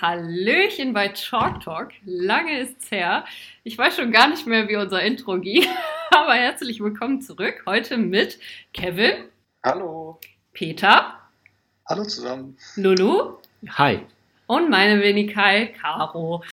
[0.00, 1.92] Hallöchen bei Talk Talk.
[2.06, 3.26] Lange ist's her.
[3.64, 5.66] Ich weiß schon gar nicht mehr, wie unser Intro ging.
[6.10, 7.62] Aber herzlich willkommen zurück.
[7.66, 8.38] Heute mit
[8.72, 9.24] Kevin.
[9.62, 10.18] Hallo.
[10.54, 11.20] Peter.
[11.86, 12.56] Hallo zusammen.
[12.76, 13.34] Lulu.
[13.76, 14.00] Hi.
[14.46, 16.44] Und meine Wenigkeit, Caro.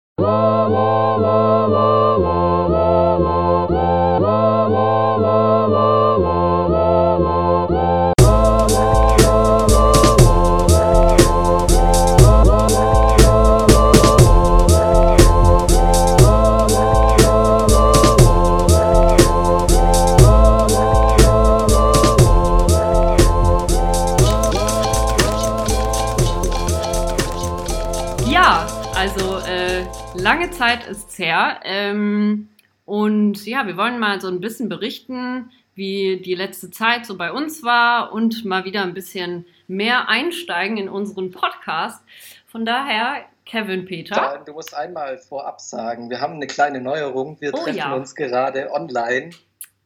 [31.19, 31.61] Her.
[31.65, 32.49] Ähm,
[32.85, 37.33] und ja, wir wollen mal so ein bisschen berichten, wie die letzte Zeit so bei
[37.33, 42.03] uns war und mal wieder ein bisschen mehr einsteigen in unseren Podcast.
[42.47, 44.43] Von daher, Kevin Peter.
[44.45, 47.37] Du musst einmal vorab sagen, wir haben eine kleine Neuerung.
[47.41, 47.95] Wir oh, treffen ja.
[47.95, 49.31] uns gerade online.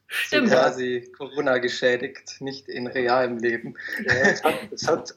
[0.06, 0.48] Stimmt.
[0.48, 3.76] So quasi Corona geschädigt, nicht in realem Leben.
[4.04, 5.14] Ja, es, hat, es, hat,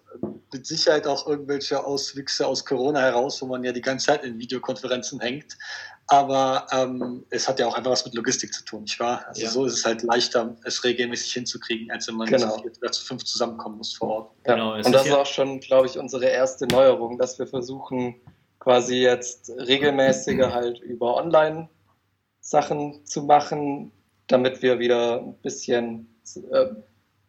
[0.53, 4.37] mit Sicherheit auch irgendwelche Auswüchse aus Corona heraus, wo man ja die ganze Zeit in
[4.37, 5.57] Videokonferenzen hängt.
[6.07, 9.25] Aber ähm, es hat ja auch einfach was mit Logistik zu tun, nicht wahr?
[9.27, 9.49] Also ja.
[9.49, 12.57] so ist es halt leichter, es regelmäßig hinzukriegen, als wenn man genau.
[12.57, 14.31] zu vier zu fünf zusammenkommen muss vor Ort.
[14.45, 14.53] Ja.
[14.55, 18.15] Genau, Und das ist auch schon, glaube ich, unsere erste Neuerung, dass wir versuchen,
[18.59, 23.91] quasi jetzt regelmäßiger halt über Online-Sachen zu machen,
[24.27, 26.07] damit wir wieder ein bisschen
[26.51, 26.65] äh,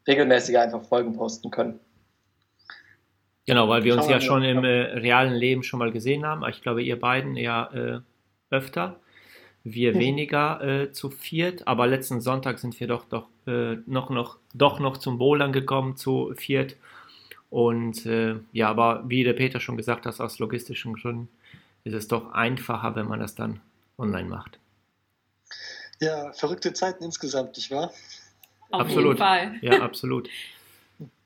[0.07, 1.81] regelmäßiger einfach Folgen posten können.
[3.47, 6.43] Genau, weil wir uns ja schon im äh, realen Leben schon mal gesehen haben.
[6.49, 8.14] Ich glaube, ihr beiden eher äh,
[8.55, 9.01] öfter,
[9.65, 11.67] wir weniger äh, zu viert.
[11.67, 15.97] Aber letzten Sonntag sind wir doch, doch, äh, noch, noch, doch noch zum Bouldern gekommen,
[15.97, 16.77] zu viert.
[17.51, 21.29] Und äh, ja, aber wie der Peter schon gesagt hat, aus logistischen Gründen
[21.85, 23.61] ist es doch einfacher, wenn man das dann
[23.99, 24.59] online macht.
[26.01, 27.93] Ja, verrückte Zeiten insgesamt, nicht wahr?
[28.71, 29.05] Auf absolut.
[29.05, 29.55] jeden Fall.
[29.63, 30.29] Ja, absolut.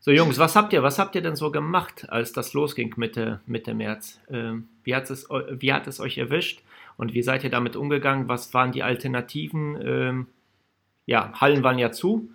[0.00, 3.41] So, Jungs, was habt ihr, was habt ihr denn so gemacht, als das losging Mitte,
[3.47, 4.21] Mitte März?
[4.31, 6.62] Ähm, wie, hat es, wie hat es euch erwischt
[6.98, 8.28] und wie seid ihr damit umgegangen?
[8.28, 9.81] Was waren die Alternativen?
[9.81, 10.26] Ähm,
[11.06, 12.28] ja, Hallen waren ja zu.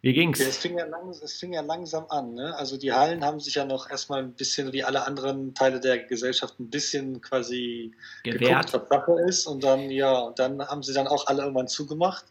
[0.00, 0.40] Wie ging's?
[0.40, 2.34] Es, fing ja lang, es fing ja langsam an.
[2.34, 2.56] Ne?
[2.56, 5.98] Also die Hallen haben sich ja noch erstmal ein bisschen wie alle anderen Teile der
[5.98, 7.92] Gesellschaft ein bisschen quasi
[8.24, 9.46] gewehrt, geguckt, was Sache ist.
[9.46, 12.24] Und dann, ja, und dann haben sie dann auch alle irgendwann zugemacht.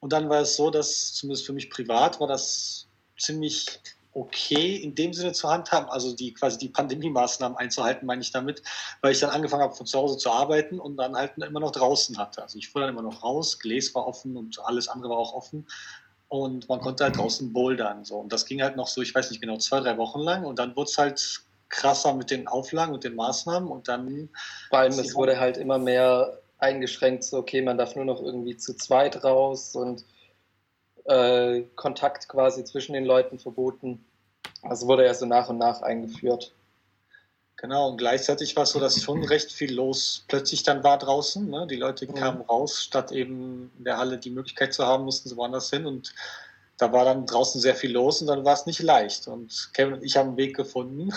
[0.00, 2.86] Und dann war es so, dass zumindest für mich privat war das
[3.18, 3.66] ziemlich
[4.14, 8.62] okay in dem Sinne zu handhaben, also die quasi die Pandemie-Maßnahmen einzuhalten, meine ich damit,
[9.00, 11.72] weil ich dann angefangen habe von zu Hause zu arbeiten und dann halt immer noch
[11.72, 12.42] draußen hatte.
[12.42, 15.32] Also ich fuhr dann immer noch raus, Gläs war offen und alles andere war auch
[15.32, 15.66] offen
[16.32, 18.06] und man konnte halt draußen bouldern.
[18.06, 18.16] So.
[18.16, 20.46] Und das ging halt noch so, ich weiß nicht genau, zwei, drei Wochen lang.
[20.46, 23.68] Und dann wurde es halt krasser mit den Auflagen und den Maßnahmen.
[23.68, 24.30] Und dann.
[24.70, 28.56] Vor allem, es wurde halt immer mehr eingeschränkt, so, okay, man darf nur noch irgendwie
[28.56, 30.06] zu zweit raus und
[31.04, 34.04] äh, Kontakt quasi zwischen den Leuten verboten.
[34.62, 36.52] Das wurde ja so nach und nach eingeführt.
[37.56, 41.48] Genau, und gleichzeitig war es so, dass schon recht viel los plötzlich dann war draußen.
[41.48, 41.66] Ne?
[41.68, 42.14] Die Leute mhm.
[42.14, 45.86] kamen raus, statt eben in der Halle die Möglichkeit zu haben, mussten sie woanders hin.
[45.86, 46.12] Und
[46.78, 49.28] da war dann draußen sehr viel los und dann war es nicht leicht.
[49.28, 51.12] Und Kevin und ich haben einen Weg gefunden.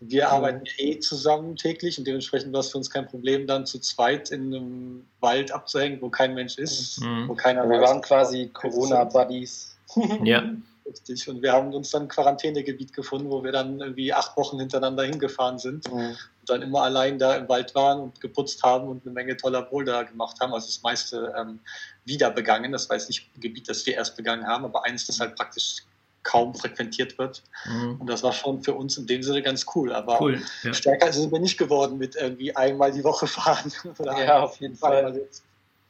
[0.00, 0.32] Wir mhm.
[0.32, 4.30] arbeiten eh zusammen täglich und dementsprechend war es für uns kein Problem, dann zu zweit
[4.30, 7.28] in einem Wald abzuhängen, wo kein Mensch ist, mhm.
[7.28, 9.76] wo keiner Wir waren quasi Corona-Buddies.
[10.24, 10.42] Ja.
[10.90, 11.28] Richtig.
[11.28, 15.04] Und wir haben uns dann ein Quarantänegebiet gefunden, wo wir dann irgendwie acht Wochen hintereinander
[15.04, 15.98] hingefahren sind mhm.
[15.98, 19.62] und dann immer allein da im Wald waren und geputzt haben und eine Menge toller
[19.62, 20.52] Boulder gemacht haben.
[20.52, 21.60] Also das meiste ähm,
[22.04, 22.72] wieder begangen.
[22.72, 25.36] Das war jetzt nicht ein Gebiet, das wir erst begangen haben, aber eins, das halt
[25.36, 25.84] praktisch
[26.22, 27.42] kaum frequentiert wird.
[27.66, 28.00] Mhm.
[28.00, 29.92] Und das war schon für uns in dem Sinne ganz cool.
[29.92, 30.74] Aber cool, ja.
[30.74, 33.72] stärker sind wir nicht geworden mit irgendwie einmal die Woche fahren.
[34.04, 35.20] ja, auf jeden Fall.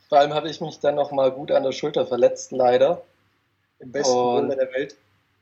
[0.08, 3.02] Vor allem habe ich mich dann noch mal gut an der Schulter verletzt, leider.
[3.78, 4.96] Im besten und, Boulder der Welt.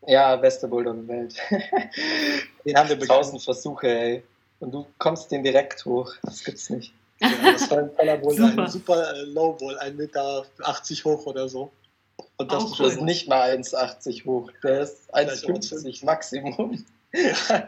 [0.06, 1.36] Ja, beste Boulder der Welt.
[2.64, 3.22] den haben wir bekommen.
[3.22, 4.22] Tausend Versuche, ey.
[4.60, 6.12] Und du kommst den direkt hoch.
[6.22, 6.92] Das gibt's nicht.
[7.20, 8.62] Ja, das war ein toller Boulder, super.
[8.62, 10.46] ein super äh, Low Bowl, 1,80 Meter
[11.04, 11.70] hoch oder so.
[12.38, 14.50] Und das, oh, ist nicht mal 1,80 hoch.
[14.62, 16.84] Der ist 1,50 Maximum.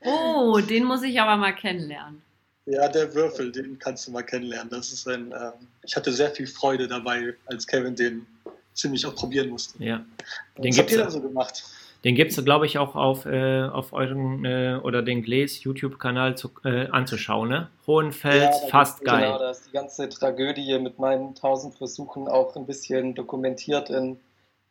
[0.00, 2.22] oh, den muss ich aber mal kennenlernen.
[2.64, 4.70] Ja, der Würfel, den kannst du mal kennenlernen.
[4.70, 8.26] Das ist ein, ähm, ich hatte sehr viel Freude dabei, als Kevin den
[8.72, 9.82] ziemlich auch probieren musste.
[9.84, 10.04] Ja.
[10.58, 11.62] Den Was habt ihr dann so gemacht?
[12.06, 16.36] Den gibt es, glaube ich, auch auf, äh, auf euren äh, oder den Gläs YouTube-Kanal
[16.62, 17.48] äh, anzuschauen.
[17.48, 17.68] Ne?
[17.84, 19.24] Hohenfels, ja, fast geil.
[19.24, 24.20] Genau, da ist die ganze Tragödie mit meinen tausend Versuchen auch ein bisschen dokumentiert in,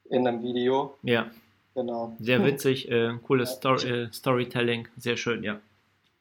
[0.09, 0.97] in einem Video.
[1.03, 1.29] Ja.
[1.73, 2.15] Genau.
[2.21, 5.59] Sehr witzig, äh, cooles Story, äh, Storytelling, sehr schön, ja.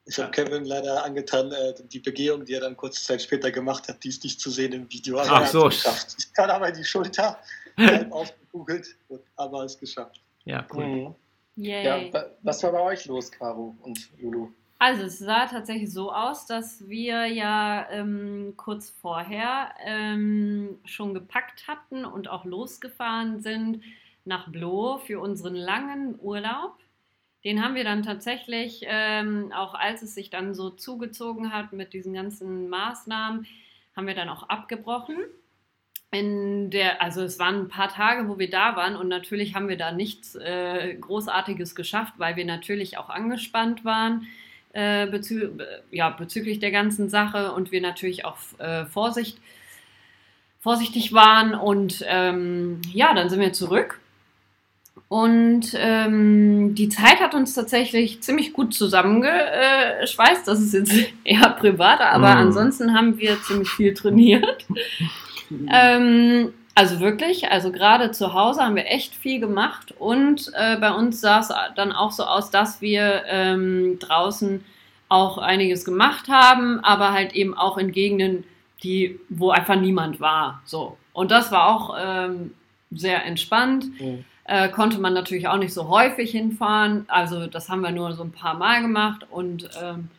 [0.07, 3.87] Ich habe Kevin leider angetan, äh, die Begehung, die er dann kurze Zeit später gemacht
[3.87, 5.17] hat, die ist nicht zu sehen im Video.
[5.19, 5.63] Aber Ach so.
[5.63, 6.17] geschafft.
[6.19, 7.39] Ich kann aber die Schulter
[7.77, 8.97] halb aufgegoogelt,
[9.37, 10.19] aber es geschafft.
[10.45, 10.85] Ja, cool.
[10.85, 11.15] Mhm.
[11.57, 12.01] Ja,
[12.43, 14.49] was war bei euch los, Caro und Lulu?
[14.77, 21.67] Also es sah tatsächlich so aus, dass wir ja ähm, kurz vorher ähm, schon gepackt
[21.67, 23.81] hatten und auch losgefahren sind
[24.25, 26.77] nach Bloh für unseren langen Urlaub.
[27.45, 31.93] Den haben wir dann tatsächlich, ähm, auch als es sich dann so zugezogen hat mit
[31.93, 33.45] diesen ganzen Maßnahmen,
[33.95, 35.17] haben wir dann auch abgebrochen.
[36.19, 39.67] In der, also es waren ein paar Tage, wo wir da waren und natürlich haben
[39.67, 44.27] wir da nichts äh, Großartiges geschafft, weil wir natürlich auch angespannt waren
[44.73, 45.51] äh, bezü
[45.89, 49.37] ja, bezüglich der ganzen Sache und wir natürlich auch äh, Vorsicht,
[50.59, 51.55] vorsichtig waren.
[51.55, 53.99] Und ähm, ja, dann sind wir zurück
[55.07, 60.47] und ähm, die Zeit hat uns tatsächlich ziemlich gut zusammengeschweißt.
[60.47, 62.37] Das ist jetzt eher privater, aber mm.
[62.37, 64.65] ansonsten haben wir ziemlich viel trainiert.
[65.49, 70.91] Ähm, also wirklich, also gerade zu Hause haben wir echt viel gemacht und äh, bei
[70.91, 74.63] uns sah es dann auch so aus, dass wir ähm, draußen
[75.07, 78.43] auch einiges gemacht haben, aber halt eben auch in Gegenden,
[78.83, 80.61] die, wo einfach niemand war.
[80.65, 80.97] So.
[81.13, 82.53] Und das war auch ähm,
[82.91, 83.85] sehr entspannt.
[83.99, 84.25] Mhm.
[84.43, 87.05] Äh, konnte man natürlich auch nicht so häufig hinfahren.
[87.07, 90.09] Also das haben wir nur so ein paar Mal gemacht und ähm,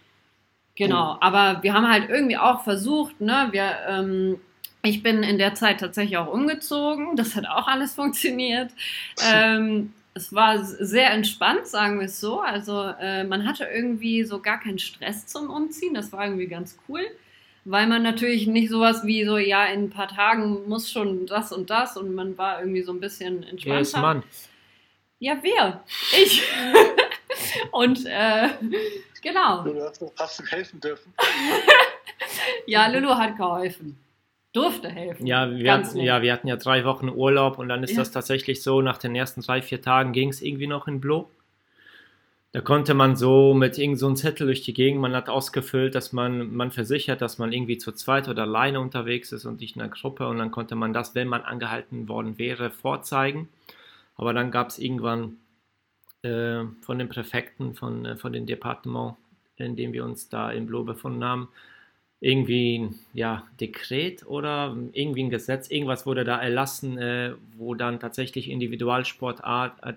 [0.75, 1.17] genau.
[1.21, 4.41] Aber wir haben halt irgendwie auch versucht, ne, wir, ähm,
[4.87, 7.17] ich bin in der Zeit tatsächlich auch umgezogen.
[7.17, 8.71] Das hat auch alles funktioniert.
[9.33, 12.41] Ähm, es war sehr entspannt, sagen wir es so.
[12.41, 15.95] Also äh, man hatte irgendwie so gar keinen Stress zum Umziehen.
[15.95, 17.03] Das war irgendwie ganz cool
[17.69, 21.53] weil man natürlich nicht sowas wie so, ja, in ein paar Tagen muss schon das
[21.53, 23.75] und das und man war irgendwie so ein bisschen entspannter.
[23.75, 24.23] Wer ist Mann?
[25.19, 25.85] Ja, wer?
[26.13, 26.43] Ich.
[27.73, 28.51] und äh,
[29.21, 29.65] genau.
[29.65, 31.13] Lulu, hast du helfen dürfen?
[32.67, 33.99] ja, Lulu hat geholfen.
[34.57, 35.27] Durfte helfen.
[35.27, 37.99] Ja wir, hatten, ja, wir hatten ja drei Wochen Urlaub und dann ist ja.
[37.99, 41.29] das tatsächlich so, nach den ersten drei, vier Tagen ging es irgendwie noch in Blo.
[42.53, 45.95] Da konnte man so mit irgend so einem Zettel durch die Gegend, man hat ausgefüllt,
[45.95, 49.77] dass man, man versichert, dass man irgendwie zu zweit oder alleine unterwegs ist und nicht
[49.77, 53.51] in einer Gruppe und dann konnte man das, wenn man angehalten worden wäre, vorzeigen.
[54.17, 55.37] Aber dann gab es irgendwann
[56.23, 59.17] äh, von den Präfekten, von, äh, von dem Departement,
[59.59, 61.49] in dem wir uns da im Blo befunden haben,
[62.21, 68.51] irgendwie ja Dekret oder irgendwie ein Gesetz, irgendwas wurde da erlassen, äh, wo dann tatsächlich
[68.51, 69.95] Individualsportarten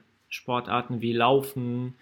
[0.97, 1.95] äh, wie Laufen,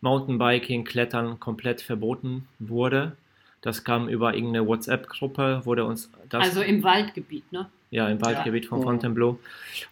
[0.00, 3.16] Mountainbiking, Klettern komplett verboten wurde.
[3.60, 6.42] Das kam über irgendeine WhatsApp-Gruppe, wurde uns das.
[6.42, 7.70] Also im Waldgebiet, ne?
[7.92, 8.70] Ja, im Waldgebiet ja.
[8.70, 9.38] von Fontainebleau.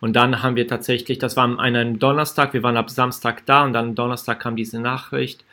[0.00, 3.62] Und dann haben wir tatsächlich, das war an einem Donnerstag, wir waren ab Samstag da
[3.64, 5.44] und dann Donnerstag kam diese Nachricht.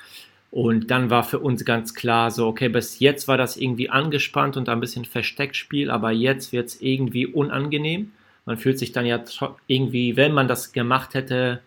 [0.57, 4.57] Und dann war für uns ganz klar so, okay, bis jetzt war das irgendwie angespannt
[4.57, 8.11] und ein bisschen Versteckspiel, aber jetzt wird es irgendwie unangenehm.
[8.47, 9.23] Man fühlt sich dann ja
[9.67, 11.59] irgendwie, wenn man das gemacht hätte,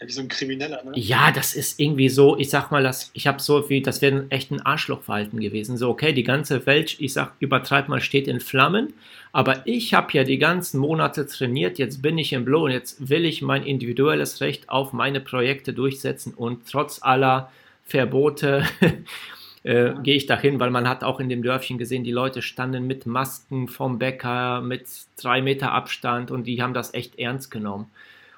[0.00, 0.92] ja, wie so ein Krimineller, ne?
[0.94, 4.24] Ja, das ist irgendwie so, ich sag mal, das, ich habe so wie, das wäre
[4.30, 5.76] echt ein Arschlochverhalten gewesen.
[5.76, 8.94] So, okay, die ganze Welt, ich sag, übertreib mal, steht in Flammen,
[9.32, 13.10] aber ich habe ja die ganzen Monate trainiert, jetzt bin ich im Blow und jetzt
[13.10, 17.52] will ich mein individuelles Recht auf meine Projekte durchsetzen und trotz aller
[17.92, 18.64] Verbote
[19.64, 22.86] äh, gehe ich dahin, weil man hat auch in dem Dörfchen gesehen, die Leute standen
[22.86, 24.86] mit Masken vom Bäcker, mit
[25.18, 27.90] drei Meter Abstand und die haben das echt ernst genommen.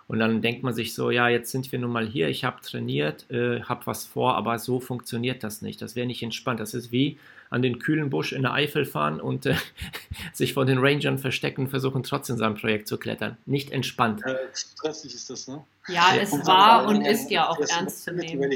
[0.08, 2.60] Und dann denkt man sich so, ja, jetzt sind wir nun mal hier, ich habe
[2.62, 5.80] trainiert, äh, habe was vor, aber so funktioniert das nicht.
[5.80, 6.58] Das wäre nicht entspannt.
[6.58, 7.16] Das ist wie
[7.48, 9.54] an den kühlen Busch in der Eifel fahren und äh,
[10.32, 13.36] sich vor den Rangern verstecken und versuchen trotzdem sein Projekt zu klettern.
[13.46, 14.26] Nicht entspannt.
[14.26, 15.62] Äh, stressig ist das, ne?
[15.86, 18.50] Ja, es war und ist ja auch ernst zu nehmen.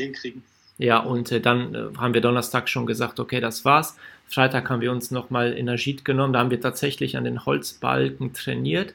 [0.78, 3.97] Ja, und äh, dann äh, haben wir Donnerstag schon gesagt, okay, das war's.
[4.26, 6.32] Freitag haben wir uns nochmal Energie genommen.
[6.32, 8.94] Da haben wir tatsächlich an den Holzbalken trainiert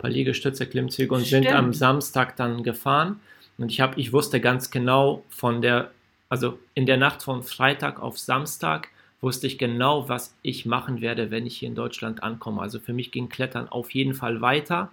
[0.00, 1.44] paar Liegestütze, Klimmzüge und Stimmt.
[1.44, 3.20] sind am Samstag dann gefahren.
[3.58, 5.90] Und ich, hab, ich wusste ganz genau von der,
[6.28, 8.88] also in der Nacht von Freitag auf Samstag
[9.20, 12.62] wusste ich genau, was ich machen werde, wenn ich hier in Deutschland ankomme.
[12.62, 14.90] Also für mich ging Klettern auf jeden Fall weiter.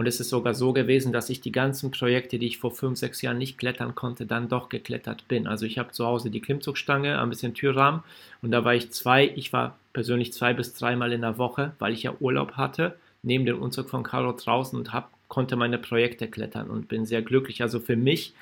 [0.00, 2.98] Und es ist sogar so gewesen, dass ich die ganzen Projekte, die ich vor fünf,
[2.98, 5.46] sechs Jahren nicht klettern konnte, dann doch geklettert bin.
[5.46, 8.02] Also ich habe zu Hause die Klimmzugstange, ein bisschen Türrahmen
[8.40, 11.92] und da war ich zwei, ich war persönlich zwei bis dreimal in der Woche, weil
[11.92, 16.28] ich ja Urlaub hatte neben dem Umzug von Caro draußen und hab, konnte meine Projekte
[16.28, 17.60] klettern und bin sehr glücklich.
[17.60, 18.32] Also für mich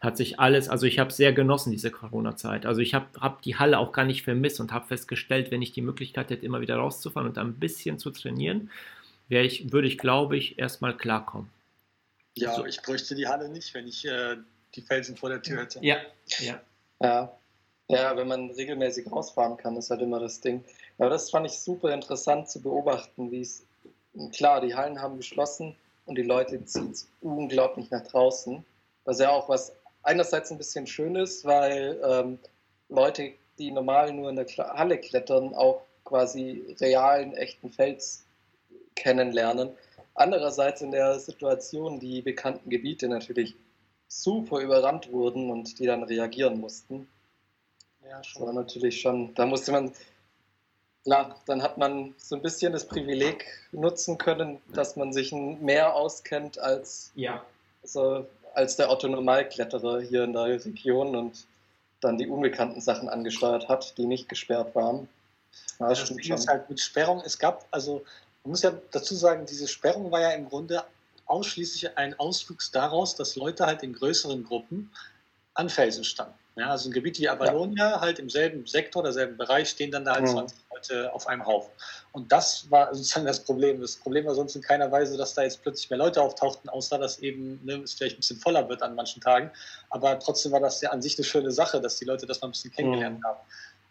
[0.00, 2.66] hat sich alles, also ich habe sehr genossen diese Corona-Zeit.
[2.66, 5.72] Also ich habe hab die Halle auch gar nicht vermisst und habe festgestellt, wenn ich
[5.72, 8.68] die Möglichkeit hätte, immer wieder rauszufahren und ein bisschen zu trainieren,
[9.28, 11.50] wäre ich, würde ich, glaube ich, erstmal klarkommen.
[12.36, 12.66] Ja, so.
[12.66, 14.36] ich bräuchte die Halle nicht, wenn ich äh,
[14.74, 15.80] die Felsen vor der Tür hätte.
[15.82, 15.98] Ja,
[16.38, 16.60] ja.
[17.00, 17.32] Ja,
[17.88, 20.64] Ja, wenn man regelmäßig rausfahren kann, ist halt immer das Ding.
[20.98, 23.64] Aber das fand ich super interessant zu beobachten, wie es,
[24.32, 28.64] klar, die Hallen haben geschlossen und die Leute ziehen es unglaublich nach draußen.
[29.04, 32.38] Was ja auch was einerseits ein bisschen schön ist, weil ähm,
[32.88, 38.24] Leute, die normal nur in der Halle klettern, auch quasi realen, echten Fels
[38.98, 39.70] kennenlernen.
[40.14, 43.54] Andererseits in der Situation die bekannten Gebiete natürlich
[44.08, 47.08] super überrannt wurden und die dann reagieren mussten.
[48.08, 48.40] Ja, schon.
[48.40, 49.92] Das war natürlich schon, da musste man,
[51.04, 55.94] klar, dann hat man so ein bisschen das Privileg nutzen können, dass man sich mehr
[55.94, 57.44] auskennt als, ja.
[57.82, 61.46] also, als der Otto Normalkletterer hier in der Region und
[62.00, 65.08] dann die unbekannten Sachen angesteuert hat, die nicht gesperrt waren.
[65.78, 68.02] Das, das Ding ist halt mit Sperrung, es gab, also
[68.48, 70.82] man muss ja dazu sagen, diese Sperrung war ja im Grunde
[71.26, 74.90] ausschließlich ein Auswuchs daraus, dass Leute halt in größeren Gruppen
[75.52, 76.32] an Felsen standen.
[76.56, 78.00] Ja, also ein Gebiet wie Avalonia, ja.
[78.00, 80.28] halt im selben Sektor, derselben Bereich, stehen dann da halt mhm.
[80.28, 81.70] 20 Leute auf einem Haufen.
[82.12, 83.82] Und das war sozusagen das Problem.
[83.82, 86.96] Das Problem war sonst in keiner Weise, dass da jetzt plötzlich mehr Leute auftauchten, außer
[86.96, 89.50] dass eben ne, es vielleicht ein bisschen voller wird an manchen Tagen.
[89.90, 92.48] Aber trotzdem war das ja an sich eine schöne Sache, dass die Leute das mal
[92.48, 93.24] ein bisschen kennengelernt mhm.
[93.24, 93.40] haben.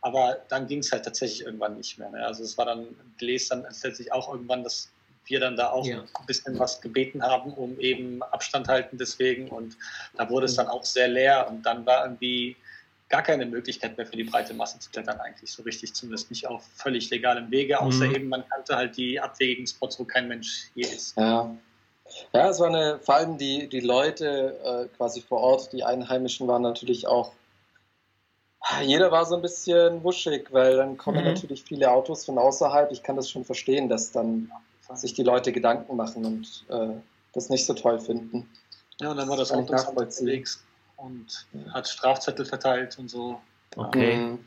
[0.08, 2.10] Aber dann ging es halt tatsächlich irgendwann nicht mehr.
[2.10, 2.26] Ne?
[2.26, 2.88] Also es war dann,
[3.18, 4.90] gelesen dann letztlich auch irgendwann, dass
[5.26, 6.00] wir dann da auch ja.
[6.00, 9.50] ein bisschen was gebeten haben, um eben Abstand halten deswegen.
[9.50, 9.76] Und
[10.16, 12.56] da wurde es dann auch sehr leer und dann war irgendwie
[13.10, 16.48] gar keine Möglichkeit mehr für die breite Masse zu klettern eigentlich so richtig, zumindest nicht
[16.48, 18.16] auf völlig legalem Wege, außer mhm.
[18.16, 21.18] eben man kannte halt die abwegigen Spots, wo kein Mensch je ist.
[21.18, 21.54] Ja.
[22.34, 26.48] Ja, es war eine, vor allem die, die Leute äh, quasi vor Ort, die Einheimischen
[26.48, 27.34] waren natürlich auch,
[28.82, 31.32] jeder war so ein bisschen wuschig, weil dann kommen mhm.
[31.32, 32.92] natürlich viele Autos von außerhalb.
[32.92, 34.52] Ich kann das schon verstehen, dass dann
[34.94, 36.96] sich die Leute Gedanken machen und äh,
[37.34, 38.50] das nicht so toll finden.
[39.00, 40.64] Ja, und dann war das Auto unterwegs
[40.96, 43.40] und hat Strafzettel verteilt und so.
[43.76, 44.16] Okay.
[44.16, 44.40] Mhm.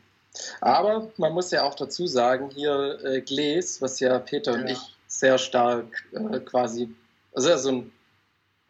[0.61, 4.73] Aber man muss ja auch dazu sagen, hier äh, Gläs, was ja Peter und ja.
[4.73, 6.93] ich sehr stark äh, quasi,
[7.33, 7.91] also ja, so ein,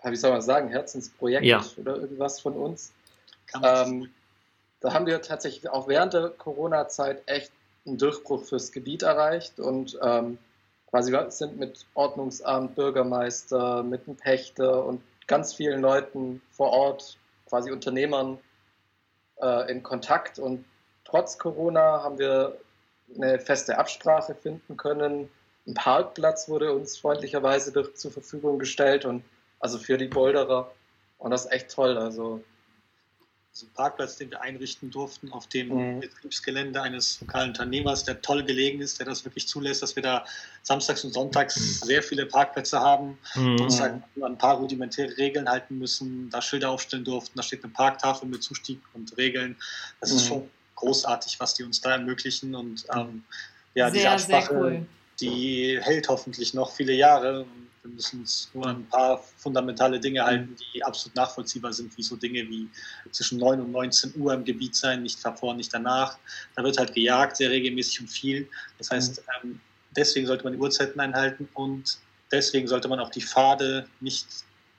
[0.04, 1.64] wie soll man sagen, Herzensprojekt ja.
[1.78, 2.92] oder irgendwas von uns.
[3.62, 4.10] Ähm,
[4.82, 7.52] da haben wir tatsächlich auch während der Corona-Zeit echt
[7.86, 10.38] einen Durchbruch fürs Gebiet erreicht und ähm,
[10.88, 17.72] quasi sind mit Ordnungsamt, Bürgermeister, mit einem Pächter und ganz vielen Leuten vor Ort, quasi
[17.72, 18.38] Unternehmern,
[19.42, 20.38] äh, in Kontakt.
[20.40, 20.66] Und
[21.06, 22.58] trotz Corona haben wir
[23.16, 25.30] eine feste Absprache finden können.
[25.68, 29.24] Ein Parkplatz wurde uns freundlicherweise zur Verfügung gestellt und
[29.60, 30.72] also für die Boulderer.
[31.20, 31.98] Und das ist echt toll.
[31.98, 32.44] Also
[33.52, 36.00] also ein Parkplatz, den wir einrichten durften auf dem mhm.
[36.00, 40.26] Betriebsgelände eines lokalen Unternehmers, der toll gelegen ist, der das wirklich zulässt, dass wir da
[40.64, 41.86] samstags und sonntags mhm.
[41.86, 43.60] sehr viele Parkplätze haben, mhm.
[43.60, 47.64] uns halt an ein paar rudimentäre Regeln halten müssen, da Schilder aufstellen durften, da steht
[47.64, 49.58] eine Parktafel mit Zustieg und Regeln.
[50.00, 50.28] Das ist mhm.
[50.28, 53.24] schon großartig, was die uns da ermöglichen und ähm,
[53.74, 54.86] ja, sehr, diese Absprache, cool.
[55.20, 57.46] die hält hoffentlich noch viele Jahre.
[57.84, 62.04] Wir müssen uns nur an ein paar fundamentale Dinge halten, die absolut nachvollziehbar sind, wie
[62.04, 62.70] so Dinge wie
[63.12, 66.20] zwischen 9 und 19 Uhr im Gebiet sein, nicht davor, nicht danach.
[66.56, 68.48] Da wird halt gejagt, sehr regelmäßig und viel.
[68.78, 69.50] Das heißt, mhm.
[69.50, 69.60] ähm,
[69.96, 71.98] deswegen sollte man die Uhrzeiten einhalten und
[72.32, 74.28] deswegen sollte man auch die Pfade nicht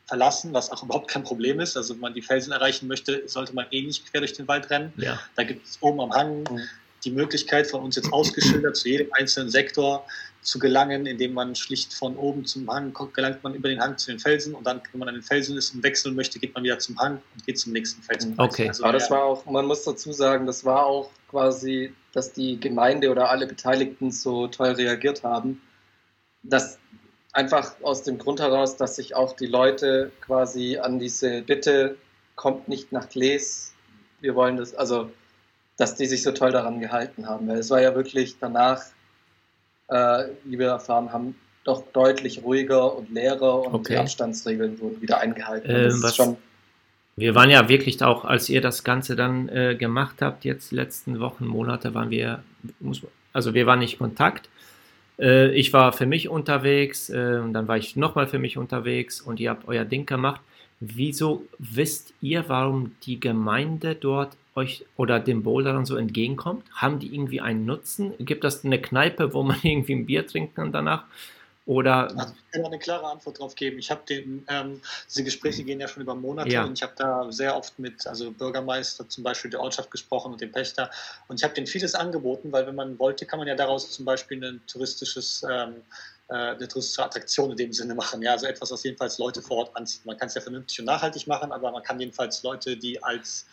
[0.07, 1.77] verlassen, was auch überhaupt kein Problem ist.
[1.77, 4.71] Also wenn man die Felsen erreichen möchte, sollte man eh nicht quer durch den Wald
[4.71, 4.93] rennen.
[4.97, 5.19] Ja.
[5.35, 6.61] Da gibt es oben am Hang mhm.
[7.05, 10.07] die Möglichkeit von uns jetzt ausgeschildert zu jedem einzelnen Sektor
[10.43, 13.97] zu gelangen, indem man schlicht von oben zum Hang kommt, gelangt man über den Hang
[13.97, 16.55] zu den Felsen und dann, wenn man an den Felsen ist und wechseln möchte, geht
[16.55, 18.35] man wieder zum Hang und geht zum nächsten Felsen.
[18.37, 18.69] Okay.
[18.69, 22.59] Also, Aber das war auch, man muss dazu sagen, das war auch quasi, dass die
[22.59, 25.63] Gemeinde oder alle Beteiligten so toll reagiert haben,
[26.43, 26.79] dass
[27.33, 31.97] einfach aus dem Grund heraus, dass sich auch die Leute quasi an diese Bitte
[32.35, 33.75] kommt nicht nach Gles,
[34.21, 35.11] wir wollen das, also
[35.77, 37.49] dass die sich so toll daran gehalten haben.
[37.49, 38.83] Weil es war ja wirklich danach
[39.89, 41.35] äh, wie wir erfahren haben,
[41.65, 43.95] doch deutlich ruhiger und leerer und okay.
[43.95, 45.71] die Abstandsregeln wurden wieder eingehalten.
[45.71, 46.19] Ähm, was,
[47.17, 51.21] wir waren ja wirklich auch, als ihr das Ganze dann äh, gemacht habt, jetzt letzten
[51.21, 52.43] Wochen, Monate, waren wir,
[52.81, 54.49] muss, also wir waren nicht in Kontakt.
[55.19, 59.21] Äh, ich war für mich unterwegs, äh, und dann war ich nochmal für mich unterwegs
[59.21, 60.41] und ihr habt euer Ding gemacht.
[60.81, 66.65] Wieso wisst ihr, warum die Gemeinde dort euch oder dem Boulderern so entgegenkommt?
[66.75, 68.15] Haben die irgendwie einen Nutzen?
[68.19, 71.05] Gibt das eine Kneipe, wo man irgendwie ein Bier trinken kann danach?
[71.65, 73.79] Oder also ich kann eine klare Antwort darauf geben.
[73.79, 76.65] Ich habe den, ähm, diese Gespräche gehen ja schon über Monate ja.
[76.65, 80.41] und ich habe da sehr oft mit also Bürgermeister zum Beispiel der Ortschaft gesprochen und
[80.41, 80.91] dem Pächter
[81.29, 84.05] und ich habe denen vieles angeboten, weil wenn man wollte, kann man ja daraus zum
[84.05, 85.77] Beispiel ein touristisches ähm,
[86.29, 88.23] äh, eine touristische Attraktion in dem Sinne machen.
[88.23, 90.05] Ja, also etwas, was jedenfalls Leute vor Ort anzieht.
[90.05, 93.47] Man kann es ja vernünftig und nachhaltig machen, aber man kann jedenfalls Leute, die als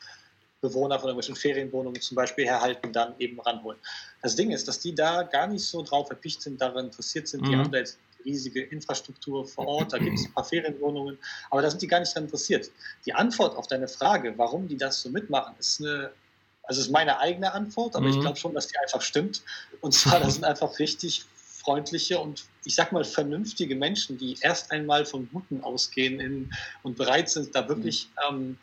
[0.62, 3.80] Bewohner von irgendwelchen Ferienwohnungen zum Beispiel herhalten, dann eben ranholen.
[4.22, 7.48] Das Ding ist, dass die da gar nicht so drauf erpicht sind, daran interessiert sind.
[7.48, 7.60] Die Mhm.
[7.60, 11.18] haben da jetzt riesige Infrastruktur vor Ort, da gibt es ein paar Ferienwohnungen,
[11.52, 12.70] aber da sind die gar nicht daran interessiert.
[13.06, 16.12] Die Antwort auf deine Frage, warum die das so mitmachen, ist eine,
[16.64, 18.22] also ist meine eigene Antwort, aber ich Mhm.
[18.22, 19.42] glaube schon, dass die einfach stimmt.
[19.80, 24.70] Und zwar, das sind einfach richtig freundliche und ich sag mal vernünftige Menschen, die erst
[24.72, 26.52] einmal vom Guten ausgehen in,
[26.84, 28.58] und bereit sind, da wirklich, ähm,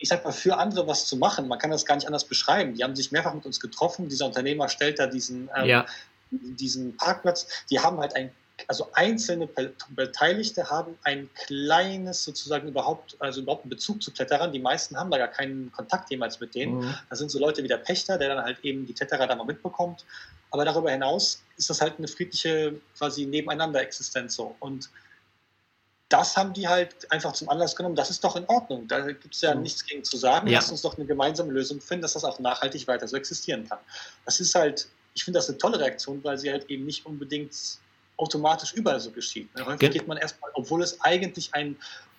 [0.00, 1.48] ich sag mal, für andere was zu machen.
[1.48, 2.74] Man kann das gar nicht anders beschreiben.
[2.74, 4.08] Die haben sich mehrfach mit uns getroffen.
[4.08, 5.86] Dieser Unternehmer stellt da diesen, ähm, Ja,
[6.30, 7.46] diesen Parkplatz.
[7.70, 8.30] Die haben halt ein,
[8.66, 14.52] also einzelne Be- Beteiligte haben ein kleines sozusagen überhaupt, also überhaupt einen Bezug zu Kletterern.
[14.52, 16.78] Die meisten haben da gar keinen Kontakt jemals mit denen.
[16.80, 16.94] Mhm.
[17.08, 19.44] Das sind so Leute wie der Pächter, der dann halt eben die Kletterer da mal
[19.44, 20.04] mitbekommt.
[20.50, 24.54] Aber darüber hinaus ist das halt eine friedliche, quasi Nebeneinander-Existenz so.
[24.60, 24.90] Und
[26.08, 27.94] das haben die halt einfach zum Anlass genommen.
[27.94, 28.88] Das ist doch in Ordnung.
[28.88, 29.62] Da gibt es ja Mhm.
[29.62, 30.46] nichts gegen zu sagen.
[30.48, 30.58] Ja.
[30.58, 33.78] Lass uns doch eine gemeinsame Lösung finden, dass das auch nachhaltig weiter so existieren kann.
[34.24, 37.54] Das ist halt, ich finde das eine tolle Reaktion, weil sie halt eben nicht unbedingt
[38.16, 39.54] automatisch überall so geschieht.
[39.54, 39.66] Ne?
[39.66, 41.76] Häufig geht man erstmal, obwohl es eigentlich ein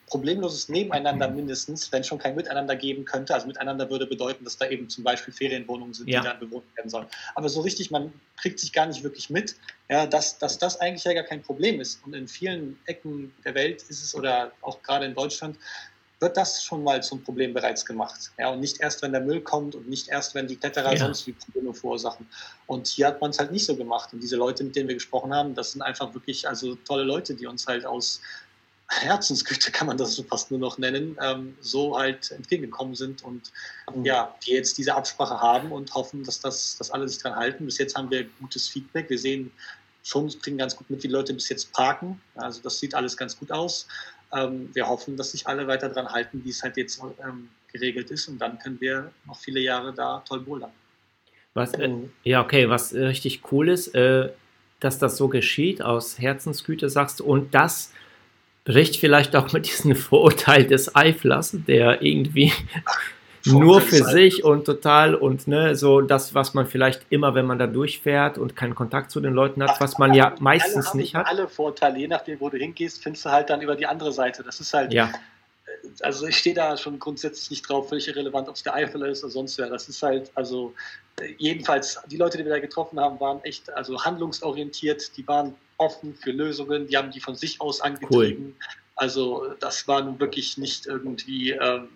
[0.10, 3.34] problemloses Nebeneinander mindestens, wenn schon kein Miteinander geben könnte.
[3.34, 6.20] Also miteinander würde bedeuten, dass da eben zum Beispiel Ferienwohnungen sind, Ja.
[6.22, 7.08] die dann bewohnt werden sollen.
[7.36, 9.56] Aber so richtig, man kriegt sich gar nicht wirklich mit,
[9.90, 12.02] ja, dass, dass das eigentlich ja gar kein Problem ist.
[12.06, 15.58] Und in vielen Ecken der Welt ist es, oder auch gerade in Deutschland,
[16.22, 18.32] wird das schon mal zum Problem bereits gemacht.
[18.38, 20.98] Ja, und nicht erst, wenn der Müll kommt und nicht erst, wenn die Kletterer Ja.
[21.06, 22.28] sonst wie Probleme verursachen.
[22.66, 24.12] Und hier hat man es halt nicht so gemacht.
[24.12, 27.36] Und diese Leute, mit denen wir gesprochen haben, das sind einfach wirklich also tolle Leute,
[27.36, 28.22] die uns halt aus
[28.90, 33.52] Herzensgüte, kann man das so fast nur noch nennen, ähm, so halt entgegengekommen sind und
[33.94, 34.06] Mhm.
[34.06, 37.66] ja, wir jetzt diese Absprache haben und hoffen, dass das dass alle sich dran halten.
[37.66, 39.10] Bis jetzt haben wir gutes Feedback.
[39.10, 39.52] Wir sehen
[40.04, 42.20] schon, kriegen ganz gut mit, wie Leute bis jetzt parken.
[42.36, 43.88] Also das sieht alles ganz gut aus.
[44.34, 48.10] Ähm, wir hoffen, dass sich alle weiter dran halten, wie es halt jetzt ähm, geregelt
[48.12, 48.28] ist.
[48.28, 50.72] Und dann können wir noch viele Jahre da toll bouldern.
[51.54, 52.12] Was, äh, Mhm.
[52.24, 54.30] ja, okay, was äh, richtig cool ist, äh,
[54.80, 57.92] dass das so geschieht, aus Herzensgüte sagst du, und das
[58.66, 62.54] bricht vielleicht auch mit diesem Vorurteil des Eiflers, der irgendwie
[63.46, 67.58] nur für sich und total und ne, so das, was man vielleicht immer, wenn man
[67.58, 70.98] da durchfährt und keinen Kontakt zu den Leuten hat, was man ja meistens alle haben
[70.98, 71.28] nicht hat.
[71.28, 74.44] Alle Vorteile, je nachdem, wo du hingehst, findest du halt dann über die andere Seite.
[74.44, 75.12] Das ist halt, Ja,
[76.02, 79.24] also ich stehe da schon grundsätzlich nicht drauf, völlig irrelevant, ob es der Eifel ist
[79.24, 79.70] oder sonst wer.
[79.70, 80.74] Das ist halt, also
[81.09, 85.56] äh, jedenfalls, die Leute, die wir da getroffen haben, waren echt also handlungsorientiert, die waren
[85.78, 88.56] offen für Lösungen, die haben die von sich aus angetrieben.
[88.96, 91.88] Also das war nun wirklich nicht irgendwie, ähm,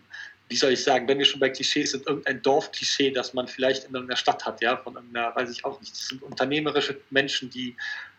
[0.48, 3.86] wie soll ich sagen, wenn wir schon bei Klischees sind, irgendein Dorfklischee, das man vielleicht
[3.86, 5.92] in irgendeiner Stadt hat, ja, von irgendeiner, weiß ich auch nicht.
[5.92, 7.76] Das sind unternehmerische Menschen, die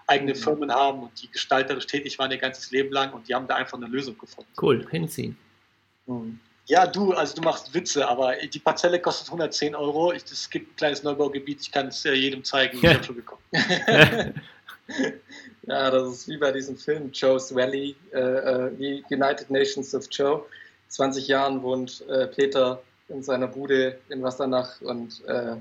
[0.07, 3.47] eigene Firmen haben und die gestalterisch tätig waren ihr ganzes Leben lang und die haben
[3.47, 4.51] da einfach eine Lösung gefunden.
[4.61, 5.37] cool, hinziehen.
[6.07, 6.39] Mhm.
[6.67, 10.13] Ja, du, also du machst Witze, aber die Parzelle kostet 110 Euro.
[10.13, 12.79] Ich, es gibt ein kleines Neubaugebiet, ich kann es äh, jedem zeigen.
[12.79, 12.95] Ich Ja.
[12.95, 13.43] habe schon gekommen.
[15.67, 20.07] Ja, das ist wie bei diesem Film Joe's Valley, äh, äh, wie United Nations of
[20.11, 20.45] Joe.
[20.89, 25.57] 20 Jahren wohnt äh, Peter in seiner Bude in Wassernach und äh,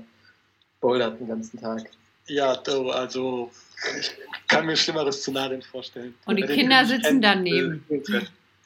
[0.80, 1.84] bouldert den ganzen Tag.
[2.26, 3.50] Ja, du, also
[3.98, 4.12] ich
[4.48, 6.14] kann mir Schlimmeres zu nicht vorstellen.
[6.26, 7.84] Und die Kinder sitzen daneben.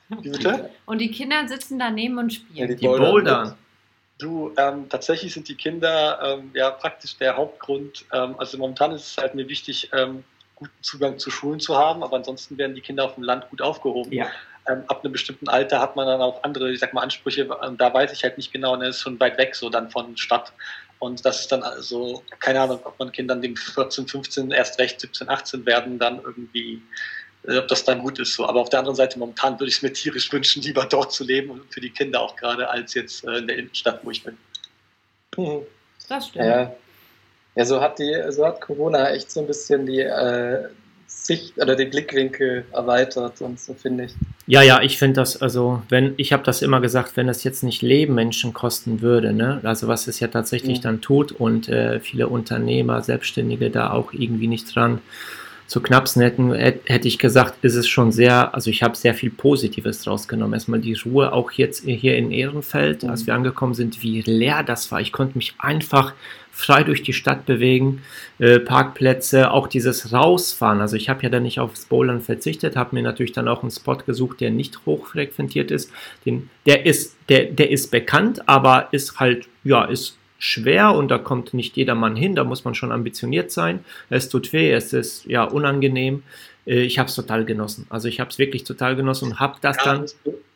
[0.09, 0.71] Wie bitte?
[0.87, 2.77] Und die Kinder sitzen daneben und Ja, spielen.
[2.79, 3.55] Die Bouldern.
[4.19, 8.05] Du, ähm, tatsächlich sind die Kinder ähm, ja praktisch der Hauptgrund.
[8.13, 10.25] Ähm, also momentan ist es halt mir wichtig, ähm,
[10.57, 13.63] guten Zugang zu Schulen zu haben, aber ansonsten werden die Kinder auf dem Land gut
[13.63, 14.13] aufgehoben.
[14.13, 14.27] Ja.
[14.69, 17.49] Ähm, ab einem bestimmten Alter hat man dann auch andere, ich sag mal, Ansprüche.
[17.63, 19.89] Ähm, da weiß ich halt nicht genau, und das ist schon weit weg, so dann
[19.89, 20.53] von Stadt.
[20.99, 25.01] Und das ist dann also, keine Ahnung, ob man Kindern, dem 14, 15, erst recht
[25.01, 26.83] 17, 18 werden, dann irgendwie,
[27.47, 28.35] äh, ob das dann gut ist.
[28.35, 28.47] So.
[28.47, 31.25] Aber auf der anderen Seite, momentan würde ich es mir tierisch wünschen, lieber dort zu
[31.25, 34.23] leben und für die Kinder auch gerade, als jetzt äh, in der Innenstadt, wo ich
[34.25, 34.37] bin.
[35.37, 35.63] Mhm.
[36.09, 36.45] Das stimmt.
[36.45, 36.73] Ja.
[37.55, 40.69] ja, so hat die, so hat Corona echt so ein bisschen die äh,
[41.07, 44.15] Sicht oder den Blickwinkel erweitert und so finde ich.
[44.47, 47.63] Ja, ja, ich finde das, also, wenn, ich habe das immer gesagt, wenn das jetzt
[47.63, 50.83] nicht Leben Menschen kosten würde, ne, also was es ja tatsächlich Mhm.
[50.83, 55.01] dann tut und äh, viele Unternehmer, Selbstständige da auch irgendwie nicht dran
[55.69, 60.03] zu hätt- hätte ich gesagt, ist es schon sehr, also ich habe sehr viel Positives
[60.03, 60.55] draus genommen.
[60.55, 64.91] Erstmal die Ruhe auch jetzt hier in Ehrenfeld, als wir angekommen sind, wie leer das
[64.91, 65.01] war.
[65.01, 66.15] Ich konnte mich einfach
[66.51, 68.03] frei durch die Stadt bewegen,
[68.41, 70.81] äh, Parkplätze, auch dieses Rausfahren.
[70.81, 73.71] Also ich habe ja dann nicht aufs Bowlern verzichtet, habe mir natürlich dann auch einen
[73.71, 75.93] Spot gesucht, der nicht hochfrequentiert ist.
[76.27, 81.19] Den, der ist, der, der ist bekannt, aber ist halt, ja, ist schwer und da
[81.19, 83.85] kommt nicht jedermann hin, da muss man schon ambitioniert sein.
[84.09, 86.23] Es tut weh, es ist ja unangenehm.
[86.67, 87.87] äh, ich habe es total genossen.
[87.91, 90.07] Also ich habe es wirklich total genossen und habe das ja, dann.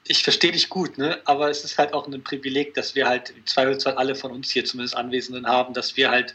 [0.07, 1.21] Ich verstehe dich gut, ne?
[1.25, 4.51] aber es ist halt auch ein Privileg, dass wir halt im Zweifelsfall alle von uns
[4.51, 6.35] hier zumindest Anwesenden haben, dass wir halt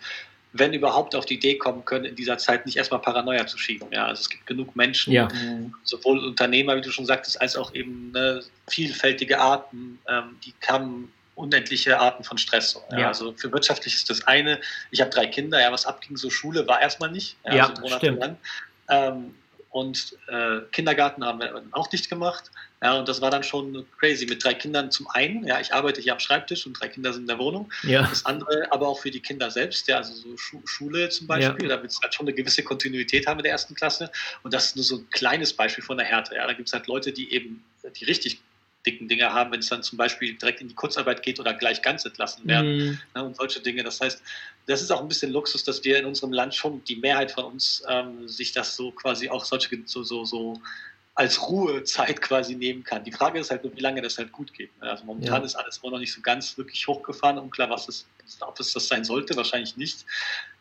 [0.54, 3.88] wenn überhaupt auf die Idee kommen können, in dieser Zeit nicht erstmal Paranoia zu schieben.
[3.92, 5.28] Ja, also es gibt genug Menschen, ja.
[5.84, 11.12] sowohl Unternehmer, wie du schon sagtest, als auch eben ne, vielfältige Arten, ähm, die haben
[11.38, 12.80] unendliche Arten von Stress.
[12.92, 13.00] Ja.
[13.00, 14.60] Ja, also für wirtschaftlich ist das eine.
[14.92, 17.98] Ich habe drei Kinder, ja, was abging, so Schule war erstmal nicht, ja, ja also
[17.98, 18.20] stimmt.
[18.20, 18.38] lang.
[18.90, 19.36] Ähm,
[19.70, 22.50] und äh, Kindergarten haben wir auch dicht gemacht.
[22.82, 25.46] Ja, und das war dann schon crazy mit drei Kindern zum einen.
[25.46, 27.72] Ja, ich arbeite hier am Schreibtisch und drei Kinder sind in der Wohnung.
[27.84, 28.04] Ja.
[28.04, 31.70] Das andere aber auch für die Kinder selbst, ja, also so Schu Schule zum Beispiel,
[31.70, 31.76] ja.
[31.76, 34.12] da wird es halt schon eine gewisse Kontinuität haben in der ersten Klasse.
[34.44, 36.36] Und das ist nur so ein kleines Beispiel von der Härte.
[36.36, 37.64] Ja, da gibt es halt Leute, die eben
[38.00, 38.42] die richtig
[38.88, 41.82] dicken Dinge haben, wenn es dann zum Beispiel direkt in die Kurzarbeit geht oder gleich
[41.82, 43.00] ganz entlassen werden mhm.
[43.14, 43.84] ne, und solche Dinge.
[43.84, 44.24] Das heißt,
[44.66, 47.46] das ist auch ein bisschen Luxus, dass wir in unserem Land schon die Mehrheit von
[47.46, 50.62] uns ähm, sich das so quasi auch solche so, so, so
[51.18, 53.04] als Ruhezeit quasi nehmen kann.
[53.04, 54.70] Die Frage ist halt nur, wie lange das halt gut geht.
[54.80, 55.46] Also momentan ja.
[55.46, 57.40] ist alles immer noch nicht so ganz wirklich hochgefahren.
[57.40, 58.06] Unklar, was es,
[58.42, 60.06] ob es das sein sollte, wahrscheinlich nicht.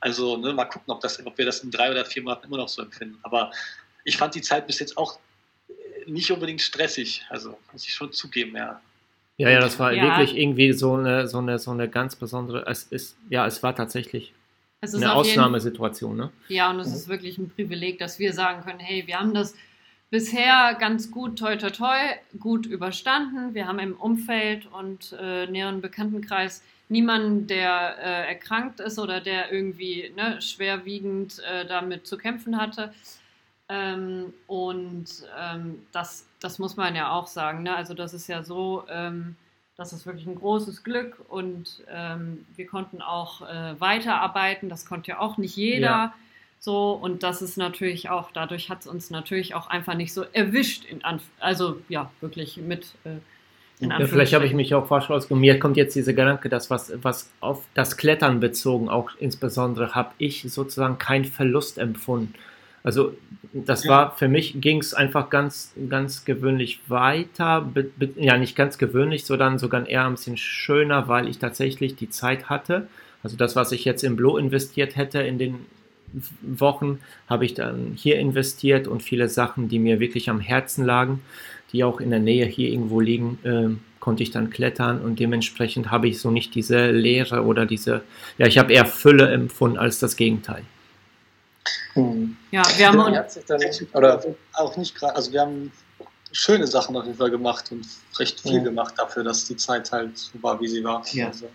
[0.00, 2.56] Also ne, mal gucken, ob, das, ob wir das in drei oder vier Monaten immer
[2.56, 3.18] noch so empfinden.
[3.22, 3.52] Aber
[4.04, 5.18] ich fand die Zeit bis jetzt auch
[6.06, 7.24] nicht unbedingt stressig.
[7.28, 8.80] Also muss ich schon zugeben, ja.
[9.38, 10.02] Ja, ja, das war ja.
[10.02, 13.76] wirklich irgendwie so eine, so eine, so eine ganz besondere, es ist, ja, es war
[13.76, 14.32] tatsächlich
[14.80, 16.30] eine Ausnahmesituation, ne?
[16.48, 19.54] Ja, und es ist wirklich ein Privileg, dass wir sagen können, hey, wir haben das
[20.10, 21.96] bisher ganz gut, toi, toi, toi,
[22.38, 23.54] gut überstanden.
[23.54, 29.52] Wir haben im Umfeld und äh, näheren Bekanntenkreis niemanden, der äh, erkrankt ist oder der
[29.52, 32.92] irgendwie ne, schwerwiegend äh, damit zu kämpfen hatte.
[33.68, 35.06] Ähm, und
[35.38, 37.64] ähm, das, das muss man ja auch sagen.
[37.64, 37.74] Ne?
[37.74, 39.36] Also das ist ja so, ähm,
[39.76, 44.68] das ist wirklich ein großes Glück und ähm, wir konnten auch äh, weiterarbeiten.
[44.68, 45.86] Das konnte ja auch nicht jeder.
[45.86, 46.14] Ja.
[46.58, 50.24] So, und das ist natürlich auch, dadurch hat es uns natürlich auch einfach nicht so
[50.32, 50.84] erwischt,
[51.38, 52.94] also ja, wirklich mit.
[53.04, 53.18] Äh,
[53.78, 55.40] ja, vielleicht habe ich mich auch falsch ausgegeben.
[55.42, 60.12] Mir kommt jetzt dieser Gedanke, dass was, was auf das Klettern bezogen, auch insbesondere, habe
[60.16, 62.32] ich sozusagen keinen Verlust empfunden.
[62.86, 63.14] Also
[63.52, 67.60] das war für mich ging es einfach ganz, ganz gewöhnlich weiter.
[67.60, 71.96] Be, be, ja, nicht ganz gewöhnlich, sondern sogar eher ein bisschen schöner, weil ich tatsächlich
[71.96, 72.86] die Zeit hatte.
[73.24, 75.66] Also das, was ich jetzt im Blo investiert hätte in den
[76.42, 81.22] Wochen habe ich dann hier investiert und viele Sachen, die mir wirklich am Herzen lagen,
[81.72, 85.90] die auch in der Nähe hier irgendwo liegen, äh, konnte ich dann klettern und dementsprechend
[85.90, 88.02] habe ich so nicht diese Leere oder diese,
[88.38, 90.62] ja, ich habe eher Fülle empfunden als das Gegenteil.
[91.94, 92.36] Hm.
[92.50, 94.24] Ja, wir haben auch, oder
[94.54, 95.72] auch nicht gerade, also wir haben
[96.32, 97.86] schöne Sachen auf jeden Fall gemacht und
[98.18, 98.62] recht viel ja.
[98.62, 101.02] gemacht dafür, dass die Zeit halt so war, wie sie war.
[101.12, 101.48] Ja, also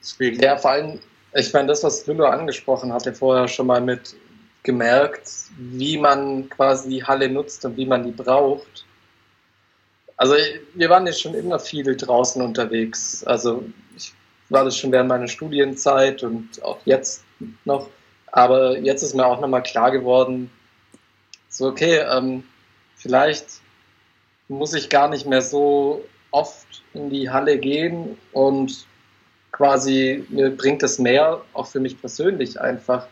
[0.00, 0.40] deswegen.
[0.40, 1.00] ja vor allem
[1.34, 4.14] ich meine, das, was Lüllo angesprochen hat, hatte, vorher schon mal mit
[4.62, 8.86] gemerkt, wie man quasi die Halle nutzt und wie man die braucht.
[10.16, 10.36] Also
[10.74, 13.24] wir waren jetzt schon immer viel draußen unterwegs.
[13.24, 13.64] Also
[13.96, 14.12] ich
[14.48, 17.24] war das schon während meiner Studienzeit und auch jetzt
[17.64, 17.88] noch.
[18.34, 20.50] Aber jetzt ist mir auch nochmal klar geworden,
[21.48, 22.42] so okay, ähm,
[22.96, 23.46] vielleicht
[24.48, 28.86] muss ich gar nicht mehr so oft in die Halle gehen und
[29.52, 33.06] quasi, mir bringt es mehr, auch für mich persönlich einfach,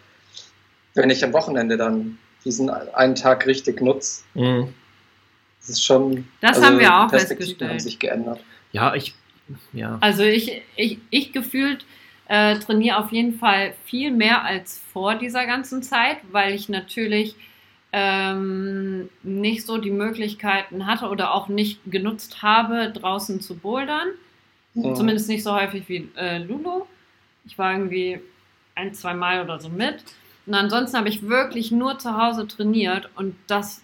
[0.95, 4.25] wenn ich am Wochenende dann diesen einen Tag richtig nutze.
[4.35, 4.75] Mhm.
[5.61, 6.27] Das ist schon.
[6.41, 7.71] Das also haben wir auch festgestellt.
[7.71, 8.41] haben sich geändert.
[8.73, 9.15] Ja, ich.
[9.73, 9.99] Ja.
[10.01, 11.87] Also ich, ich, ich gefühlt
[12.29, 17.37] äh, trainiere auf jeden Fall viel mehr als vor dieser ganzen Zeit, weil ich natürlich
[17.93, 24.09] ähm, nicht so die Möglichkeiten hatte oder auch nicht genutzt habe, draußen zu bouldern.
[24.75, 24.95] Mhm.
[24.95, 26.87] Zumindest nicht so häufig wie äh, Lulu.
[27.45, 28.21] Ich war irgendwie
[28.75, 30.03] ein, zwei Mal oder so mit.
[30.47, 33.83] Und ansonsten habe ich wirklich nur zu Hause trainiert und das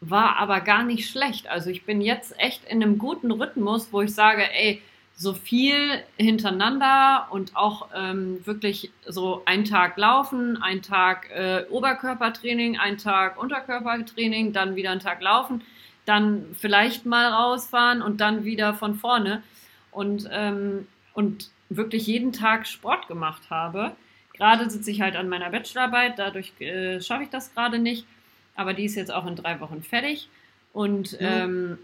[0.00, 1.48] war aber gar nicht schlecht.
[1.48, 4.80] Also ich bin jetzt echt in einem guten Rhythmus, wo ich sage, ey,
[5.20, 12.78] so viel hintereinander und auch ähm, wirklich so ein Tag laufen, ein Tag äh, Oberkörpertraining,
[12.78, 15.62] ein Tag Unterkörpertraining, dann wieder ein Tag laufen,
[16.04, 19.42] dann vielleicht mal rausfahren und dann wieder von vorne
[19.90, 23.96] und, ähm, und wirklich jeden Tag Sport gemacht habe.
[24.34, 28.06] Gerade sitze ich halt an meiner Bachelorarbeit, dadurch äh, schaffe ich das gerade nicht,
[28.54, 30.28] aber die ist jetzt auch in drei Wochen fertig.
[30.72, 31.26] Und mhm.
[31.26, 31.78] ähm,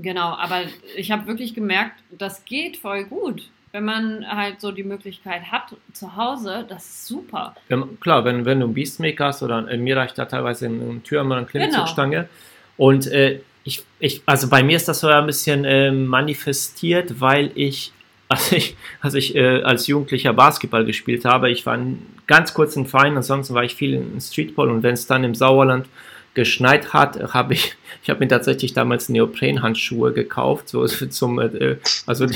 [0.00, 0.62] genau, aber
[0.96, 3.48] ich habe wirklich gemerkt, das geht voll gut.
[3.72, 7.54] Wenn man halt so die Möglichkeit hat, zu Hause, das ist super.
[7.68, 11.36] Ja, klar, wenn, wenn du einen Beastmaker hast oder mir reicht da teilweise eine Türmer,
[11.36, 12.16] eine Klimmzugstange.
[12.16, 12.28] Genau.
[12.76, 17.52] Und äh, ich, ich, also bei mir ist das so ein bisschen äh, manifestiert, weil
[17.54, 17.92] ich,
[18.28, 21.78] als ich, als ich äh, als Jugendlicher Basketball gespielt habe, ich war
[22.26, 25.34] ganz kurz im Verein, ansonsten war ich viel in Streetball und wenn es dann im
[25.34, 25.86] Sauerland
[26.34, 32.26] geschneit hat, habe ich, ich habe mir tatsächlich damals Neoprenhandschuhe gekauft, so zum, äh, also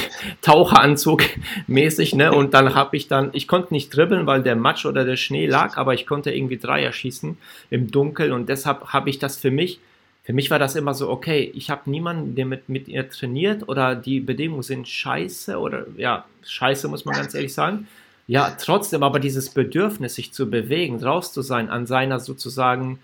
[0.43, 1.23] Taucheranzug
[1.67, 2.33] mäßig, ne?
[2.33, 5.47] Und dann habe ich dann, ich konnte nicht dribbeln, weil der Matsch oder der Schnee
[5.47, 7.37] lag, aber ich konnte irgendwie Dreier schießen
[7.71, 9.79] im Dunkeln und deshalb habe ich das für mich,
[10.25, 13.69] für mich war das immer so, okay, ich habe niemanden, der mit, mit ihr trainiert
[13.69, 17.87] oder die Bedingungen sind scheiße oder ja, scheiße muss man ganz ehrlich sagen.
[18.27, 22.99] Ja, trotzdem aber dieses Bedürfnis, sich zu bewegen, raus zu sein, an seiner sozusagen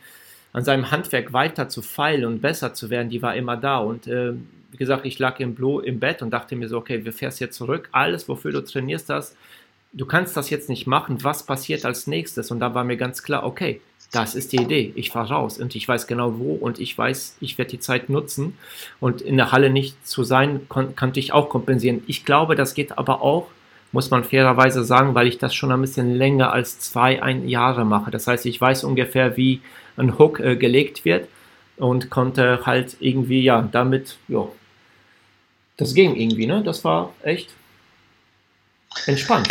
[0.53, 3.79] an seinem Handwerk weiter zu feilen und besser zu werden, die war immer da.
[3.79, 4.33] Und äh,
[4.73, 7.41] wie gesagt, ich lag im, Blo im Bett und dachte mir so, okay, wir fährst
[7.41, 7.89] jetzt zurück.
[7.93, 9.37] Alles, wofür du trainierst das,
[9.93, 11.23] du kannst das jetzt nicht machen.
[11.23, 12.51] Was passiert als nächstes?
[12.51, 13.81] Und da war mir ganz klar, okay,
[14.13, 14.93] das ist die Idee.
[14.97, 18.09] Ich fahre raus und ich weiß genau wo und ich weiß, ich werde die Zeit
[18.09, 18.57] nutzen.
[18.99, 22.03] Und in der Halle nicht zu sein, konnte ich auch kompensieren.
[22.09, 23.49] Ich glaube, das geht aber auch
[23.93, 27.85] muss man fairerweise sagen, weil ich das schon ein bisschen länger als zwei ein Jahre
[27.85, 28.11] mache.
[28.11, 29.61] Das heißt, ich weiß ungefähr, wie
[29.97, 31.29] ein Hook äh, gelegt wird
[31.77, 34.47] und konnte halt irgendwie, ja, damit, ja,
[35.77, 36.63] das ging irgendwie, ne?
[36.63, 37.51] Das war echt
[39.07, 39.49] entspannt.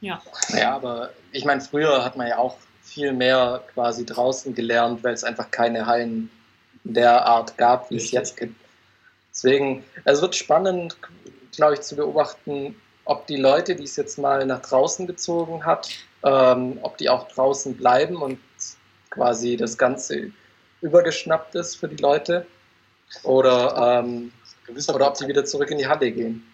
[0.00, 0.20] Ja.
[0.50, 5.14] Ja, aber ich meine, früher hat man ja auch viel mehr quasi draußen gelernt, weil
[5.14, 6.30] es einfach keine Hallen
[6.84, 8.54] der Art gab, wie es jetzt gibt.
[9.32, 10.96] Deswegen, es wird spannend,
[11.54, 15.88] glaube ich, zu beobachten, ob die Leute, die es jetzt mal nach draußen gezogen hat,
[16.24, 18.38] ähm, ob die auch draußen bleiben und
[19.16, 20.30] quasi das Ganze
[20.82, 22.46] übergeschnappt ist für die Leute
[23.22, 24.30] oder, ähm,
[24.88, 26.46] oder ob sie wieder zurück in die Halle gehen.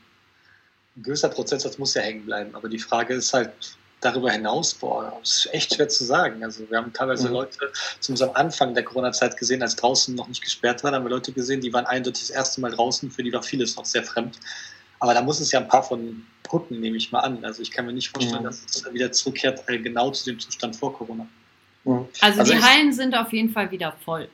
[0.97, 3.51] Ein gewisser Prozentsatz muss ja hängen bleiben, aber die Frage ist halt
[4.01, 6.43] darüber hinaus, boah, das ist echt schwer zu sagen.
[6.45, 7.35] Also wir haben teilweise mhm.
[7.35, 11.33] Leute zum Anfang der Corona-Zeit gesehen, als draußen noch nicht gesperrt war, haben wir Leute
[11.33, 14.39] gesehen, die waren eindeutig das erste Mal draußen, für die war vieles noch sehr fremd.
[14.99, 17.45] Aber da muss es ja ein paar von brücken, nehme ich mal an.
[17.45, 18.47] Also ich kann mir nicht vorstellen, mhm.
[18.47, 21.27] dass es wieder zurückkehrt, äh, genau zu dem Zustand vor Corona.
[21.85, 22.09] Mhm.
[22.21, 24.29] Also, also, die Hallen sind auf jeden Fall wieder voll.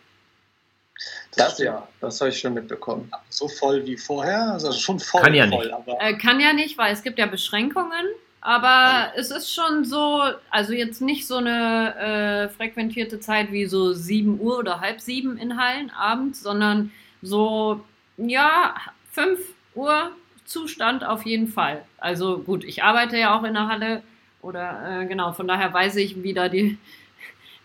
[1.37, 3.11] Das, das ja, das habe ich schon mitbekommen.
[3.28, 4.52] So voll wie vorher?
[4.52, 5.22] Also schon voll.
[5.22, 5.72] Kann ja voll, nicht.
[5.72, 8.06] Aber äh, kann ja nicht, weil es gibt ja Beschränkungen.
[8.40, 13.92] Aber es ist schon so, also jetzt nicht so eine äh, frequentierte Zeit wie so
[13.92, 17.84] 7 Uhr oder halb sieben in Hallen abends, sondern so,
[18.16, 18.76] ja,
[19.12, 19.40] 5
[19.74, 20.12] Uhr
[20.44, 21.84] Zustand auf jeden Fall.
[21.98, 24.02] Also gut, ich arbeite ja auch in der Halle
[24.40, 26.78] oder äh, genau, von daher weiß ich, wie da die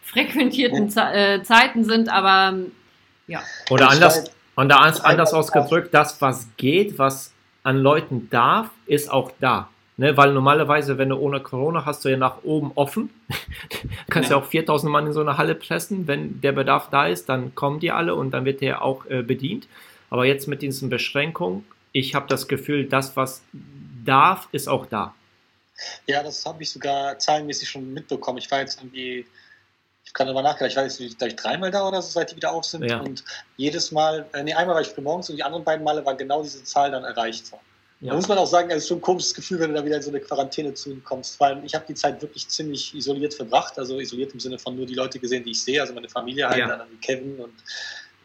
[0.03, 2.57] frequentierten Ze äh, Zeiten sind, aber
[3.27, 3.41] ja.
[3.69, 9.69] Oder anders, anders, anders ausgedrückt, das, was geht, was an Leuten darf, ist auch da.
[9.95, 13.11] Ne, weil normalerweise, wenn du ohne Corona hast, du ja nach oben offen.
[14.09, 14.37] kannst ja.
[14.37, 16.07] ja auch 4000 Mann in so eine Halle pressen.
[16.07, 19.21] Wenn der Bedarf da ist, dann kommen die alle und dann wird der auch äh,
[19.21, 19.67] bedient.
[20.09, 23.43] Aber jetzt mit diesen Beschränkungen, ich habe das Gefühl, das, was
[24.03, 25.13] darf, ist auch da.
[26.07, 28.39] Ja, das habe ich sogar zahlenmäßig schon mitbekommen.
[28.39, 29.27] Ich war jetzt irgendwie
[30.05, 32.35] ich kann darüber nachgedacht, ich war jetzt glaube ich, dreimal da oder so, seit die
[32.35, 32.83] wieder auf sind.
[32.83, 32.99] Ja.
[32.99, 33.23] Und
[33.57, 36.15] jedes Mal, äh, nee, einmal war ich früh morgens und die anderen beiden Male war
[36.15, 37.51] genau diese Zahl dann erreicht.
[38.03, 38.09] Ja.
[38.09, 39.95] Da muss man auch sagen, es ist schon ein komisches Gefühl, wenn du da wieder
[39.95, 41.39] in so eine Quarantäne zu kommst.
[41.39, 44.85] Weil ich habe die Zeit wirklich ziemlich isoliert verbracht, also isoliert im Sinne von nur
[44.85, 46.67] die Leute gesehen, die ich sehe, also meine Familie halt, ja.
[46.67, 47.53] dann Kevin und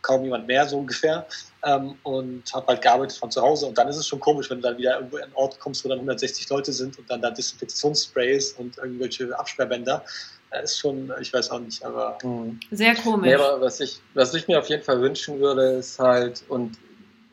[0.02, 1.26] kaum jemand mehr, so ungefähr.
[1.64, 3.66] Ähm, und habe halt gearbeitet von zu Hause.
[3.66, 5.84] Und dann ist es schon komisch, wenn du dann wieder irgendwo in einen Ort kommst,
[5.84, 10.04] wo dann 160 Leute sind und dann da Desinfektionssprays und irgendwelche Absperrbänder.
[10.50, 12.18] Das ist schon, ich weiß auch nicht, aber.
[12.22, 12.58] Mhm.
[12.70, 13.26] Sehr komisch.
[13.26, 16.78] Nee, aber was ich, was ich mir auf jeden Fall wünschen würde, ist halt, und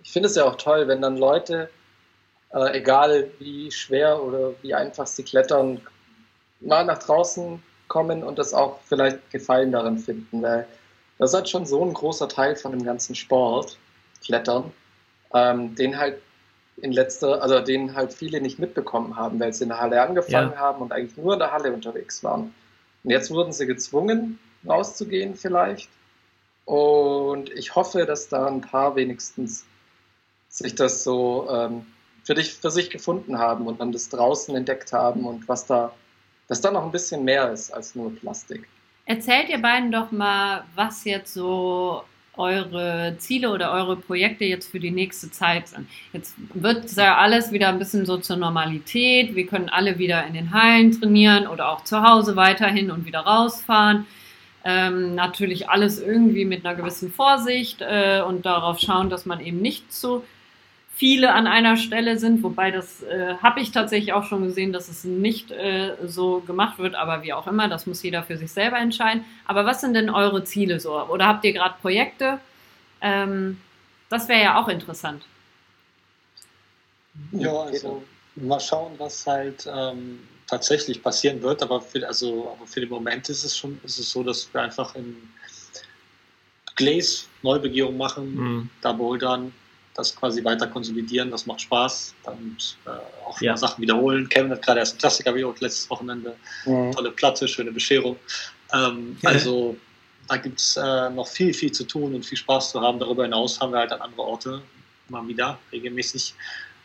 [0.04, 1.70] ich finde es ja auch toll, wenn dann Leute,
[2.54, 5.82] äh, egal wie schwer oder wie einfach sie klettern,
[6.60, 10.68] mal nach draußen kommen und das auch vielleicht Gefallen daran finden, weil
[11.18, 13.78] das ist halt schon so ein großer Teil von dem ganzen Sport,
[14.24, 14.72] Klettern,
[15.34, 16.18] ähm, den halt
[16.78, 20.52] in letzter, also den halt viele nicht mitbekommen haben, weil sie in der Halle angefangen
[20.52, 20.58] ja.
[20.58, 22.54] haben und eigentlich nur in der Halle unterwegs waren.
[23.06, 25.90] Und jetzt wurden sie gezwungen, rauszugehen vielleicht.
[26.66, 29.64] Und ich hoffe, dass da ein paar wenigstens
[30.50, 31.86] sich das so ähm,
[32.24, 35.94] für, dich, für sich gefunden haben und dann das draußen entdeckt haben und was da,
[36.48, 38.68] dass da noch ein bisschen mehr ist als nur Plastik.
[39.06, 42.04] Erzählt ihr beiden doch mal, was jetzt so
[42.38, 45.88] eure Ziele oder eure Projekte jetzt für die nächste Zeit sind.
[46.14, 49.36] Jetzt wird ja alles wieder ein bisschen so zur Normalität.
[49.36, 53.20] Wir können alle wieder in den Hallen trainieren oder auch zu Hause weiterhin und wieder
[53.20, 54.06] rausfahren.
[54.64, 59.62] Ähm, natürlich alles irgendwie mit einer gewissen Vorsicht äh, und darauf schauen, dass man eben
[59.62, 60.24] nicht zu
[60.96, 64.88] viele an einer Stelle sind, wobei das äh, habe ich tatsächlich auch schon gesehen, dass
[64.88, 68.52] es nicht äh, so gemacht wird, aber wie auch immer, das muss jeder für sich
[68.52, 69.26] selber entscheiden.
[69.46, 70.98] Aber was sind denn eure Ziele so?
[70.98, 72.40] Oder habt ihr gerade Projekte?
[73.02, 73.60] Ähm,
[74.10, 75.24] das wäre ja auch interessant.
[77.34, 78.04] Ja, also
[78.36, 83.28] mal schauen, was halt ähm, tatsächlich passieren wird, aber für, also, aber für den Moment
[83.28, 85.16] ist es schon ist es so, dass wir einfach in
[86.76, 88.70] Glaze Neubegehung machen, mhm.
[88.82, 89.54] da bouldern,
[89.96, 92.14] das quasi weiter konsolidieren, das macht Spaß.
[92.24, 92.90] Dann äh,
[93.28, 93.56] auch ja.
[93.58, 94.28] Sachen wiederholen.
[94.30, 96.36] Kevin hat gerade erst einen Klassiker wiederholt letztes Wochenende.
[96.66, 96.92] Mhm.
[96.92, 98.18] Tolle Platte, schöne Bescherung.
[98.74, 99.30] Ähm, ja.
[99.30, 99.78] Also
[100.28, 103.00] da gibt es äh, noch viel, viel zu tun und viel Spaß zu haben.
[103.00, 104.62] Darüber hinaus haben wir halt an andere Orte
[105.08, 106.34] mal wieder regelmäßig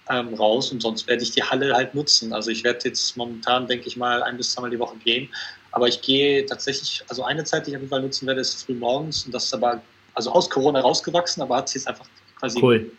[0.08, 2.32] ähm, raus und sonst werde ich die Halle halt nutzen.
[2.32, 5.28] Also ich werde jetzt momentan, denke ich mal, ein bis zweimal die Woche gehen.
[5.72, 8.64] Aber ich gehe tatsächlich, also eine Zeit, die ich auf jeden Fall nutzen werde, ist
[8.64, 9.80] früh morgens und das ist aber
[10.14, 12.06] also aus Corona rausgewachsen, aber hat es jetzt einfach
[12.40, 12.90] quasi cool.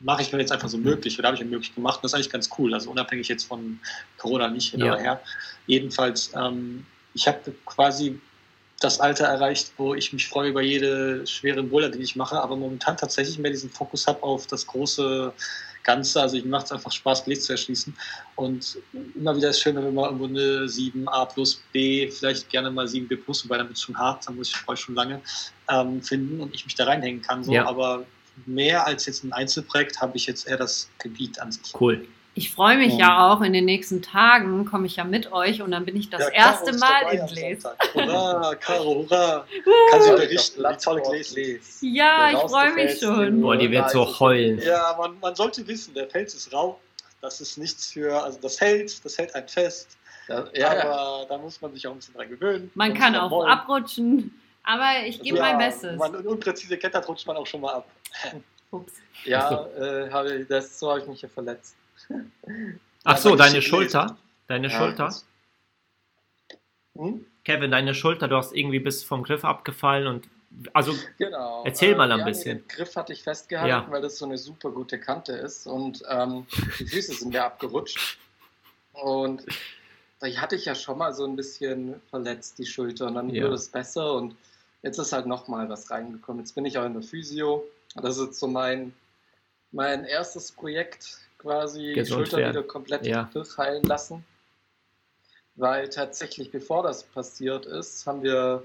[0.00, 2.00] mache ich mir jetzt einfach so möglich oder habe ich mir möglich gemacht.
[2.02, 2.72] Das ist eigentlich ganz cool.
[2.74, 3.80] Also unabhängig jetzt von
[4.18, 4.92] Corona nicht hin ja.
[4.92, 5.20] oder her.
[5.66, 8.20] Jedenfalls, ähm, ich habe quasi
[8.80, 12.56] das Alter erreicht, wo ich mich freue über jede schwere Boulder, die ich mache, aber
[12.56, 15.32] momentan tatsächlich mehr diesen Fokus habe auf das große
[15.82, 16.20] Ganze.
[16.20, 17.96] Also ich macht es einfach Spaß, Blitz zu erschließen.
[18.34, 18.76] Und
[19.14, 22.70] immer wieder ist es schön, wenn wir mal irgendwo eine 7a plus B, vielleicht gerne
[22.70, 25.22] mal 7b plus, wobei es schon hart, dann muss ich vorher schon lange
[25.70, 27.44] ähm, finden und ich mich da reinhängen kann.
[27.44, 27.52] So.
[27.52, 27.66] Ja.
[27.66, 28.04] Aber
[28.44, 31.72] mehr als jetzt ein Einzelprojekt habe ich jetzt eher das Gebiet an sich.
[31.78, 32.06] Cool.
[32.38, 32.98] Ich freue mich ja.
[32.98, 36.10] ja auch, in den nächsten Tagen komme ich ja mit euch und dann bin ich
[36.10, 37.64] das ja, erste Mal in Gläs.
[37.94, 39.46] Hurra, Caro, hurra.
[39.90, 41.34] Kann sie berichten, wie tolle Gläs
[41.80, 43.40] Ja, ich freue mich schon.
[43.40, 44.60] Boah, die wird so heulen.
[44.62, 46.78] Ja, man, man sollte wissen, der Pelz ist rau.
[47.22, 49.96] Das ist nichts für, also das hält, das hält einen fest.
[50.28, 52.70] Ja, ja, aber da muss man sich auch ein bisschen dran gewöhnen.
[52.74, 55.96] Man kann auch abrutschen, aber ich gebe mein Bestes.
[55.96, 57.88] Man, unpräzise klettert, rutscht man auch schon mal ab.
[58.72, 58.94] Ups.
[59.24, 61.76] Ja, äh, habe, das, so habe ich mich hier verletzt.
[63.04, 64.18] Ach so, deine Schulter?
[64.48, 65.14] Deine ja, Schulter?
[66.96, 67.24] Hm?
[67.44, 70.28] Kevin, deine Schulter, du hast irgendwie bis vom Griff abgefallen und
[70.72, 71.62] also genau.
[71.64, 72.58] erzähl mal ein ja, bisschen.
[72.58, 73.86] Den Griff hatte ich festgehalten, ja.
[73.88, 76.46] weil das so eine super gute Kante ist und ähm,
[76.80, 78.18] die Füße sind mir abgerutscht
[78.92, 79.44] und
[80.18, 83.44] da hatte ich ja schon mal so ein bisschen verletzt die Schulter und dann ja.
[83.44, 84.36] wurde es besser und
[84.86, 86.40] jetzt ist halt noch mal was reingekommen.
[86.40, 87.64] Jetzt bin ich auch in der Physio.
[87.96, 88.94] Das ist so mein
[89.72, 92.52] mein erstes Projekt quasi Gesund Schulter werden.
[92.52, 93.28] wieder komplett ja.
[93.32, 94.24] durchheilen lassen.
[95.54, 98.62] Weil tatsächlich, bevor das passiert ist, haben wir,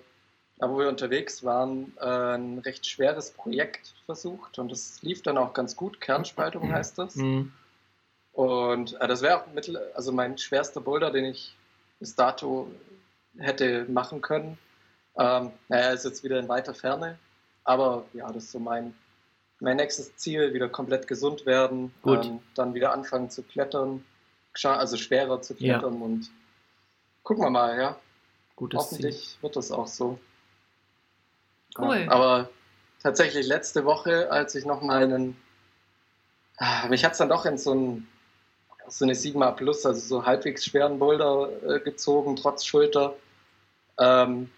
[0.57, 5.53] da wo wir unterwegs waren, ein recht schweres Projekt versucht und das lief dann auch
[5.53, 6.01] ganz gut.
[6.01, 6.73] Kernspaltung mhm.
[6.73, 7.15] heißt das.
[7.15, 7.51] Mhm.
[8.33, 11.55] Und äh, das wäre auch mittel, also mein schwerster Boulder, den ich
[11.99, 12.69] bis dato
[13.37, 14.57] hätte machen können.
[15.21, 17.17] Ähm, naja, ist jetzt wieder in weiter Ferne.
[17.63, 18.93] Aber ja, das ist so mein
[19.61, 24.03] mein nächstes Ziel, wieder komplett gesund werden, ähm, dann wieder anfangen zu klettern,
[24.63, 26.05] also schwerer zu klettern ja.
[26.05, 26.31] und
[27.23, 27.95] gucken wir mal, ja.
[28.55, 29.43] Gutes Hoffentlich Ziel.
[29.43, 30.19] wird das auch so.
[31.77, 32.01] Cool.
[32.01, 32.49] Ja, aber
[33.01, 35.37] tatsächlich letzte Woche, als ich noch mal einen,
[36.57, 38.07] ah, mich hat es dann doch in so, ein,
[38.87, 43.15] so eine Sigma Plus, also so halbwegs schweren Boulder äh, gezogen, trotz Schulter.
[43.99, 44.49] Ähm,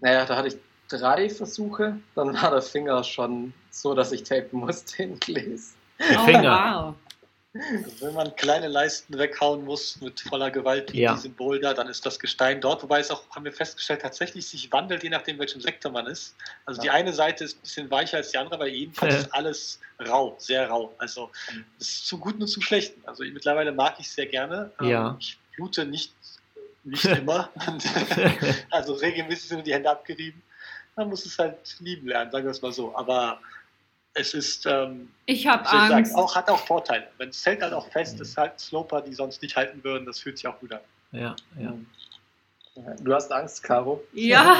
[0.00, 0.56] naja, da hatte ich
[0.88, 5.74] drei Versuche, dann war der Finger schon so, dass ich tapen musste in Gläs.
[6.00, 6.94] Oh, wow.
[7.52, 11.14] Wenn man kleine Leisten weghauen muss mit voller Gewalt wie ja.
[11.14, 14.70] diesem Boulder, dann ist das Gestein dort, wobei es auch, haben wir festgestellt, tatsächlich sich
[14.70, 16.36] wandelt, je nachdem, welchem Sektor man ist.
[16.64, 16.82] Also ja.
[16.82, 19.20] die eine Seite ist ein bisschen weicher als die andere, aber jedenfalls ja.
[19.20, 20.94] ist alles rau, sehr rau.
[20.98, 21.30] Also
[21.80, 23.02] es ist zu guten und zu schlechten.
[23.04, 24.70] Also mittlerweile mag ich es sehr gerne.
[24.80, 25.16] Ähm, ja.
[25.18, 26.14] Ich blute nicht,
[26.84, 27.50] nicht immer.
[28.70, 30.42] also regelmäßig sind die Hände abgerieben
[31.00, 32.94] man muss es halt lieben lernen, sagen wir es mal so.
[32.94, 33.40] Aber
[34.14, 36.12] es ist, ähm, ich habe Angst.
[36.12, 37.08] Sagen, auch, hat auch Vorteile.
[37.18, 40.18] Wenn es hält halt auch fest, ist halt Sloper, die sonst nicht halten würden, das
[40.20, 40.80] fühlt sich auch gut an.
[41.12, 41.74] Ja, ja.
[43.00, 44.02] Du hast Angst, Caro?
[44.12, 44.56] Ja,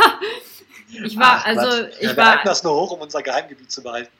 [1.05, 2.43] ich war, Ach, also ich ja, wir war.
[2.45, 4.11] das nur hoch, um unser Geheimgebiet zu behalten.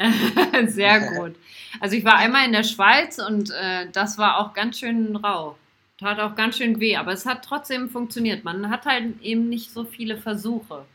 [0.69, 1.37] Sehr gut.
[1.81, 5.57] Also ich war einmal in der Schweiz und äh, das war auch ganz schön rau.
[6.01, 8.43] Tat auch ganz schön weh, aber es hat trotzdem funktioniert.
[8.43, 10.87] Man hat halt eben nicht so viele Versuche.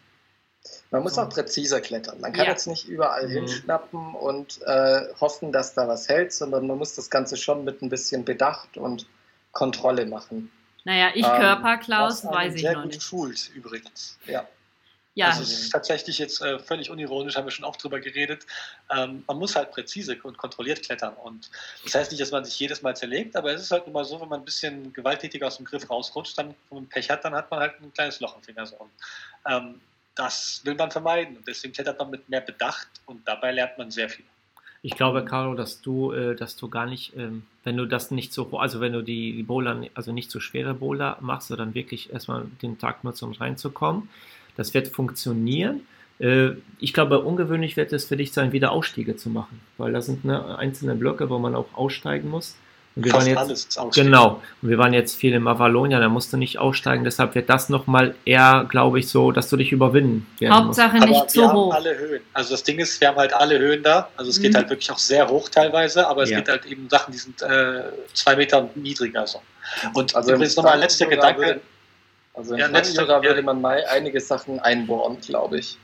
[0.89, 2.19] Man muss auch präziser klettern.
[2.21, 2.51] Man kann ja.
[2.51, 3.33] jetzt nicht überall mhm.
[3.33, 7.83] hinschnappen und äh, hoffen, dass da was hält, sondern man muss das Ganze schon mit
[7.83, 9.05] ein bisschen Bedacht und
[9.51, 10.51] Kontrolle machen.
[10.85, 13.03] Naja, ich ähm, Körper, Klaus, weiß ich sehr noch gut nicht.
[13.03, 14.17] schult übrigens.
[14.25, 14.47] Ja.
[15.15, 15.27] Ja.
[15.27, 18.45] Also es ist tatsächlich jetzt äh, völlig unironisch, haben wir schon oft drüber geredet.
[18.93, 21.13] Ähm, man muss halt präzise und kontrolliert klettern.
[21.13, 21.49] Und
[21.85, 24.19] das heißt nicht, dass man sich jedes Mal zerlegt, aber es ist halt immer so,
[24.19, 27.33] wenn man ein bisschen gewalttätig aus dem Griff rausrutscht, dann, wenn man Pech hat, dann
[27.33, 28.65] hat man halt ein kleines Loch im Finger.
[28.65, 28.75] So.
[28.75, 28.91] Und,
[29.47, 29.81] ähm,
[30.15, 31.37] das will man vermeiden.
[31.37, 34.25] Und deswegen klettert man mit mehr Bedacht und dabei lernt man sehr viel.
[34.81, 38.33] Ich glaube, Caro, dass du, äh, dass du gar nicht, ähm, wenn du das nicht
[38.33, 42.13] so, also wenn du die, die Bowler, also nicht so schwere Bowler machst, sondern wirklich
[42.13, 44.09] erstmal den Tag nutzt, um reinzukommen,
[44.57, 45.81] das wird funktionieren.
[46.19, 50.01] Äh, ich glaube, ungewöhnlich wird es für dich sein, wieder Ausstiege zu machen, weil da
[50.01, 52.55] sind ne, einzelne Blöcke, wo man auch aussteigen muss.
[52.95, 56.37] Und wir waren jetzt, genau, und wir waren jetzt viel im Avalonia, da musst du
[56.37, 60.95] nicht aussteigen, deshalb wird das nochmal eher, glaube ich, so, dass du dich überwinden Hauptsache
[60.99, 61.09] musst.
[61.09, 61.73] nicht zu hoch.
[61.73, 62.21] alle Höhen.
[62.31, 64.43] Also das Ding ist, wir haben halt alle Höhen da, also es mhm.
[64.43, 66.37] geht halt wirklich auch sehr hoch teilweise, aber es ja.
[66.37, 67.83] gibt halt eben Sachen, die sind äh,
[68.13, 69.27] zwei Meter niedriger.
[69.27, 69.41] So.
[69.93, 71.59] Und also übrigens nochmal ein letzter Gedanke.
[72.35, 75.77] Also in ja, letzter, würde man mal einige Sachen einbohren, glaube ich.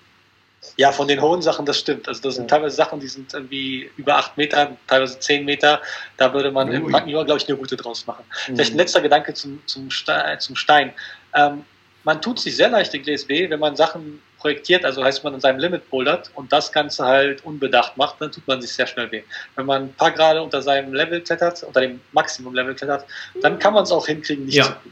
[0.78, 2.08] Ja, von den hohen Sachen, das stimmt.
[2.08, 2.58] Also das sind ja.
[2.58, 5.82] teilweise Sachen, die sind irgendwie über acht Meter, teilweise zehn Meter.
[6.18, 6.76] Da würde man Ui.
[6.76, 8.24] im Magnior, glaube ich, eine Route draus machen.
[8.48, 8.56] Mhm.
[8.56, 10.40] Vielleicht ein letzter Gedanke zum, zum, Stein.
[10.40, 10.94] Zum Stein.
[11.34, 11.66] Ähm,
[12.04, 15.40] man tut sich sehr leicht in GSB, wenn man Sachen projektiert, also heißt man in
[15.40, 19.12] seinem Limit bouldert und das Ganze halt unbedacht macht, dann tut man sich sehr schnell
[19.12, 19.22] weh.
[19.56, 23.06] Wenn man ein paar Grade unter seinem Level klettert, unter dem Maximum-Level klettert,
[23.42, 24.64] dann kann man es auch hinkriegen, nicht ja.
[24.64, 24.92] so gut.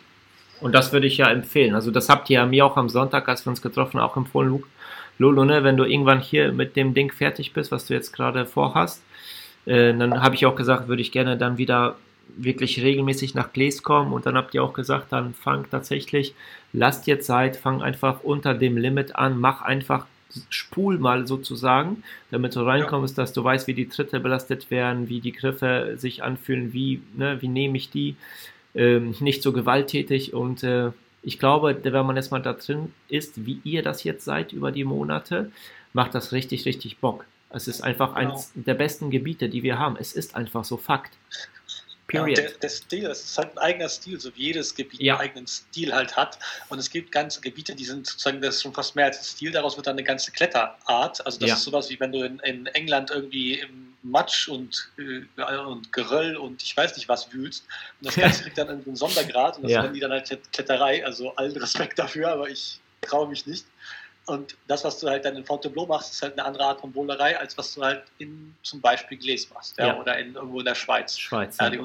[0.62, 1.76] Und das würde ich ja empfehlen.
[1.76, 4.18] Also das habt ihr ja mir auch am Sonntag, als wir uns getroffen haben, auch
[4.18, 4.68] empfohlen, Luke.
[5.18, 8.45] Lolo, ne, wenn du irgendwann hier mit dem Ding fertig bist, was du jetzt gerade
[8.45, 9.03] vorhast,
[9.66, 11.97] äh, dann habe ich auch gesagt, würde ich gerne dann wieder
[12.38, 16.36] wirklich regelmäßig nach Gläs kommen und dann habt ihr auch gesagt, dann fang tatsächlich,
[16.72, 20.05] lasst dir Zeit, fang einfach unter dem Limit an, mach einfach
[20.49, 23.24] spul mal sozusagen, damit du reinkommst, ja.
[23.24, 27.41] dass du weißt, wie die Tritte belastet werden, wie die Griffe sich anfühlen, wie, ne,
[27.41, 28.16] wie nehme ich die,
[28.76, 30.91] ähm, nicht so gewalttätig und äh,
[31.22, 34.86] ich glaube, wenn man erstmal da drin ist, wie ihr das jetzt seid über die
[34.86, 35.51] Monate,
[35.93, 37.26] macht das richtig, richtig Bock.
[37.49, 38.32] Es ist einfach genau.
[38.32, 39.97] eines der besten Gebiete, die wir haben.
[39.99, 41.13] Es ist einfach so Fakt.
[42.07, 42.38] Period.
[42.38, 45.15] Ja, der, der, Stil, es ist halt ein eigener Stil, so wie jedes Gebiet ja.
[45.15, 46.39] einen eigenen Stil halt hat.
[46.70, 49.24] Und es gibt ganze Gebiete, die sind sozusagen, das ist schon fast mehr als ein
[49.24, 51.24] Stil, daraus wird dann eine ganze Kletterart.
[51.26, 51.55] Also das ja.
[51.55, 56.37] ist sowas wie wenn du in, in England irgendwie im Matsch und, äh, und Geröll
[56.37, 57.65] und ich weiß nicht was wühlst.
[57.99, 59.81] Und das Ganze kriegt dann einen Sondergrad und das ja.
[59.81, 61.05] nennen die dann halt Kletterei.
[61.05, 63.65] Also allen Respekt dafür, aber ich traue mich nicht.
[64.25, 66.91] Und das, was du halt dann in Fontainebleau machst, ist halt eine andere Art von
[66.91, 69.99] Bowlerei, als was du halt in zum Beispiel Gläs machst, ja, ja.
[69.99, 71.17] oder in, irgendwo in der Schweiz.
[71.17, 71.57] Schweiz.
[71.59, 71.81] Ja, die,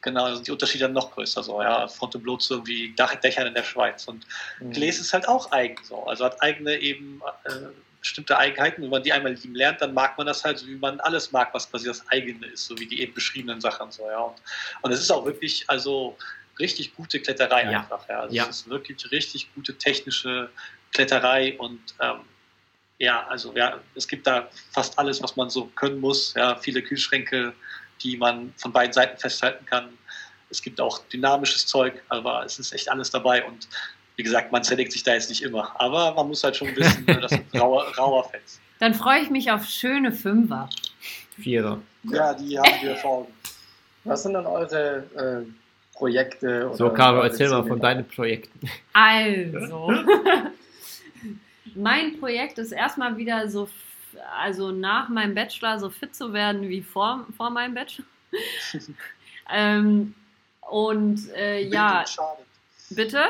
[0.00, 3.54] genau, also die Unterschiede dann noch größer, so, ja, Fontainebleau zu irgendwie Dach, Dächern in
[3.54, 4.06] der Schweiz.
[4.06, 4.24] Und
[4.60, 4.70] mhm.
[4.70, 7.50] Gläs ist halt auch eigen, so, also hat eigene eben äh,
[8.02, 8.82] bestimmte Eigenheiten.
[8.82, 11.32] Wenn man die einmal lieben lernt, dann mag man das halt, so wie man alles
[11.32, 14.18] mag, was quasi das eigene ist, so wie die eben beschriebenen Sachen, so, ja.
[14.18, 14.36] Und,
[14.82, 16.16] und es ist auch wirklich, also
[16.58, 17.80] richtig gute Kletterei ja.
[17.80, 18.20] einfach, ja.
[18.20, 18.44] Also ja.
[18.44, 20.50] es ist wirklich richtig gute technische
[20.92, 22.20] Kletterei und ähm,
[22.98, 26.34] ja, also ja, es gibt da fast alles, was man so können muss.
[26.34, 27.52] Ja, viele Kühlschränke,
[28.00, 29.98] die man von beiden Seiten festhalten kann.
[30.50, 33.66] Es gibt auch dynamisches Zeug, aber es ist echt alles dabei und
[34.16, 35.72] wie gesagt, man zerlegt sich da jetzt nicht immer.
[35.80, 38.60] Aber man muss halt schon wissen, das sind rauer, rauer Fans.
[38.78, 40.68] Dann freue ich mich auf schöne Fünfer.
[41.38, 41.80] Vierer.
[42.04, 43.32] Ja, die haben wir vor Augen.
[44.04, 46.70] Was sind dann eure äh, Projekte?
[46.74, 48.68] so, Caro, erzähl mal von deinen Projekten.
[48.92, 49.92] Also.
[51.74, 53.68] mein Projekt ist erstmal wieder so,
[54.36, 58.06] also nach meinem Bachelor so fit zu werden wie vor, vor meinem Bachelor.
[59.52, 60.14] ähm,
[60.68, 62.04] und äh, ja.
[62.90, 63.24] Bitte?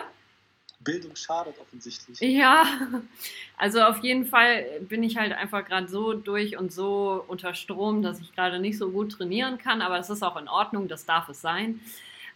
[0.84, 2.20] Bildung schadet offensichtlich.
[2.20, 2.64] Ja,
[3.56, 8.02] also auf jeden Fall bin ich halt einfach gerade so durch und so unter Strom,
[8.02, 11.04] dass ich gerade nicht so gut trainieren kann, aber das ist auch in Ordnung, das
[11.04, 11.80] darf es sein.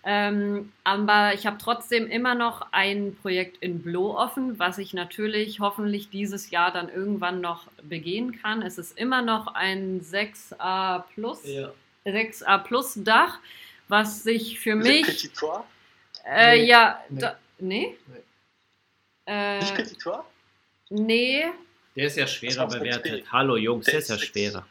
[0.09, 5.59] Ähm, aber ich habe trotzdem immer noch ein Projekt in Blo offen, was ich natürlich
[5.59, 8.63] hoffentlich dieses Jahr dann irgendwann noch begehen kann.
[8.63, 11.73] Es ist immer noch ein 6a Plus, ja.
[12.07, 13.41] 6a Plus Dach,
[13.89, 15.07] was sich für mich.
[15.07, 15.33] Petit
[16.25, 16.67] äh, nee.
[16.67, 17.21] Ja, nee.
[17.21, 17.97] Da, nee?
[18.07, 18.17] nee.
[19.27, 20.25] Äh, Nicht Petit Tour?
[20.91, 21.47] Nee.
[21.95, 23.25] Der ist ja schwerer bewertet.
[23.33, 24.67] Hallo Jungs, der, ist ja schwerer.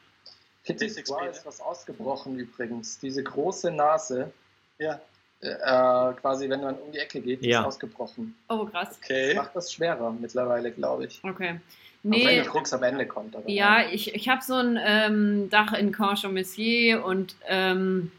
[0.64, 3.00] Petit Tour ist was ausgebrochen übrigens.
[3.00, 4.32] Diese große Nase.
[4.78, 5.00] Ja.
[5.42, 7.62] Äh, quasi, wenn man um die Ecke geht, ja.
[7.62, 8.36] ist ausgebrochen.
[8.50, 8.98] Oh, krass.
[9.04, 9.34] Okay.
[9.34, 11.20] Das macht das schwerer mittlerweile, glaube ich.
[11.24, 11.60] Okay.
[12.04, 13.36] Nee, also wenn der Krux am Ende kommt.
[13.36, 18.12] Aber, ja, ja, ich, ich habe so ein ähm, Dach in Corche-Messier und ähm,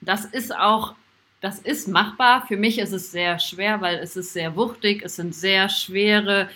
[0.00, 0.94] das ist auch,
[1.40, 2.44] das ist machbar.
[2.46, 6.48] Für mich ist es sehr schwer, weil es ist sehr wuchtig, es sind sehr schwere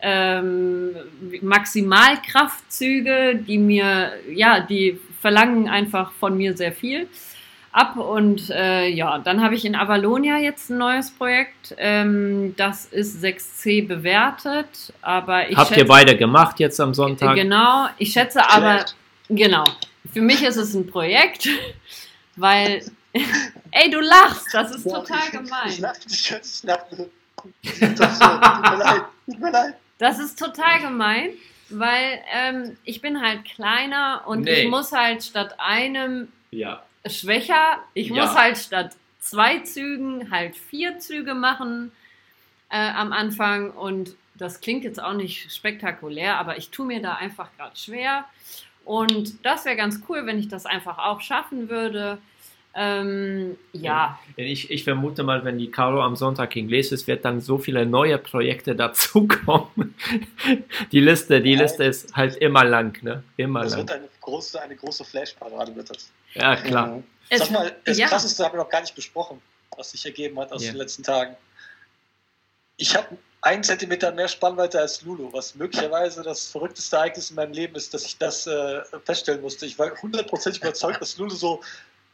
[0.00, 0.94] ähm,
[1.42, 7.08] Maximalkraftzüge, die mir, ja, die verlangen einfach von mir sehr viel
[7.72, 7.96] ab.
[7.96, 11.74] Und äh, ja, dann habe ich in Avalonia jetzt ein neues Projekt.
[11.78, 14.92] Ähm, das ist 6C bewertet.
[15.02, 17.34] Aber ich Habt schätze, ihr beide gemacht jetzt am Sonntag?
[17.34, 18.84] Genau, ich schätze aber,
[19.28, 19.64] genau.
[20.12, 21.48] Für mich ist es ein Projekt,
[22.36, 22.82] weil,
[23.12, 25.68] ey, du lachst, das ist total gemein.
[25.68, 27.10] Ich lache, ich lache.
[29.26, 31.30] Tut mir leid, Das ist total gemein,
[31.70, 34.62] weil ähm, ich bin halt kleiner und nee.
[34.62, 37.78] ich muss halt statt einem ja schwächer.
[37.94, 38.22] Ich ja.
[38.22, 41.92] muss halt statt zwei Zügen halt vier Züge machen
[42.70, 47.14] äh, am Anfang und das klingt jetzt auch nicht spektakulär, aber ich tue mir da
[47.14, 48.24] einfach gerade schwer.
[48.84, 52.18] Und das wäre ganz cool, wenn ich das einfach auch schaffen würde.
[52.80, 54.20] Ähm, ja.
[54.36, 57.58] Ich, ich vermute mal, wenn die Caro am Sonntag in Gläs ist, wird dann so
[57.58, 59.96] viele neue Projekte dazukommen.
[60.92, 63.24] die Liste, die Liste ist halt immer lang, ne?
[63.36, 63.80] Immer das lang.
[63.80, 66.12] wird eine große, eine große Flashparade wird das.
[66.34, 66.86] Ja, klar.
[66.86, 67.04] Mhm.
[67.34, 68.06] Sag mal, das ja.
[68.06, 69.42] Krasseste haben wir noch gar nicht besprochen,
[69.76, 70.70] was sich ergeben hat aus Ja.
[70.70, 71.34] den letzten Tagen.
[72.76, 77.52] Ich habe einen Zentimeter mehr Spannweite als Lulu, was möglicherweise das verrückteste Ereignis in meinem
[77.52, 79.66] Leben ist, dass ich das äh, feststellen musste.
[79.66, 81.60] Ich war hundertprozentig überzeugt, dass Lulu so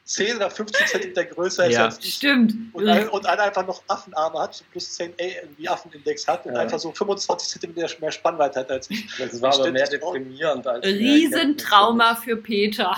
[0.07, 1.85] 10 oder 15 Zentimeter größer ist Ja.
[1.87, 2.15] als ich.
[2.15, 2.55] Stimmt.
[2.75, 6.45] Und, ein, und einer einfach noch Affenarme hat, so plus 10 A irgendwie Affenindex hat
[6.45, 6.61] und Ja.
[6.61, 9.07] einfach so 25 Zentimeter mehr Spannweite hat als ich.
[9.19, 10.85] Das war aber mehr deprimierend als.
[10.85, 12.95] Riesentrauma für Peter.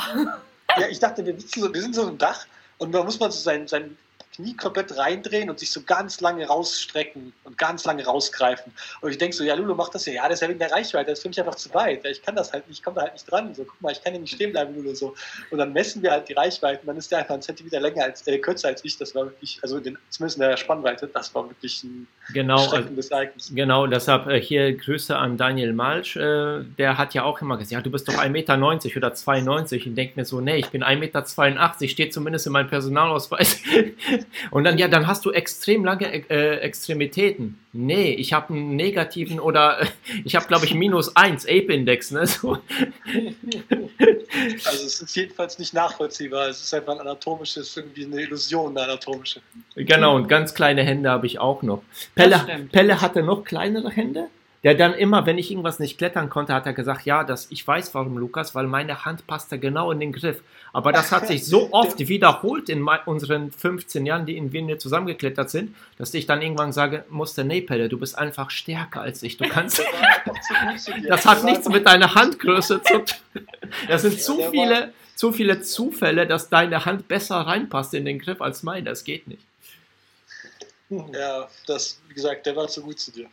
[0.79, 2.45] Ja, ich dachte, wir, sitzen so, wir sind so im Dach
[2.79, 3.97] und da muss man so sein, sein
[4.37, 8.73] Knie komplett reindrehen und sich so ganz lange rausstrecken und ganz lange rausgreifen.
[9.01, 10.13] Und ich denke so, ja, Lulu macht das ja.
[10.13, 12.05] Ja, das ist ja wegen der Reichweite, das ist für mich einfach zu weit.
[12.05, 13.55] Ja, ich kann das halt nicht, ich komme da halt nicht dran.
[13.55, 14.95] So, guck mal, ich kann hier nicht stehen bleiben, Lulu.
[14.95, 15.15] So.
[15.51, 16.87] Und dann messen wir halt die Reichweiten.
[16.87, 18.99] Dann ist der einfach einen Zentimeter länger als, äh, kürzer als ich.
[18.99, 22.77] Das war wirklich, also den, zumindest in der Spannweite, das war wirklich ein Genau, also,
[22.77, 23.53] schreckendes Ereignis.
[23.55, 26.17] genau, deshalb äh, hier Grüße an Daniel Malsch.
[26.17, 29.87] Äh, der hat ja auch immer gesagt, ja, du bist doch 1,90 Meter oder 92
[29.87, 33.61] und denkt mir so, nee, ich bin 1,82 Meter, steht zumindest in meinem Personalausweis.
[34.51, 37.59] Und dann, ja, dann hast du extrem lange äh, Extremitäten.
[37.73, 39.87] Nee, ich habe einen negativen oder äh,
[40.25, 42.11] ich habe, glaube ich, minus 1 Ape-Index.
[42.11, 42.27] Ne?
[42.27, 42.59] So.
[44.67, 46.49] Also es ist jedenfalls nicht nachvollziehbar.
[46.49, 49.41] Es ist einfach ein anatomisches, irgendwie eine Illusion, eine anatomische.
[49.75, 51.83] Genau, und ganz kleine Hände habe ich auch noch.
[52.15, 52.69] Pelle.
[52.71, 54.29] Pelle hatte noch kleinere Hände.
[54.67, 57.65] Der dann immer, wenn ich irgendwas nicht klettern konnte, hat er gesagt, ja, das, ich
[57.65, 60.43] weiß warum, Lukas, weil meine Hand passte genau in den Griff.
[60.73, 65.51] Aber das hat sich so oft wiederholt in unseren 15 Jahren, die in Wien zusammengeklettert
[65.51, 69.37] sind, dass ich dann irgendwann sagen musste, nee, Pelle, du bist einfach stärker als ich.
[69.37, 69.81] Du kannst,
[71.09, 73.05] das hat nichts mit deiner Handgröße zu tun.
[73.87, 78.41] Das sind zu viele, zu viele Zufälle, dass deine Hand besser reinpasst in den Griff
[78.41, 78.87] als meine.
[78.87, 79.43] Das geht nicht.
[80.91, 83.29] Ja, das, wie gesagt, der war zu gut zu dir.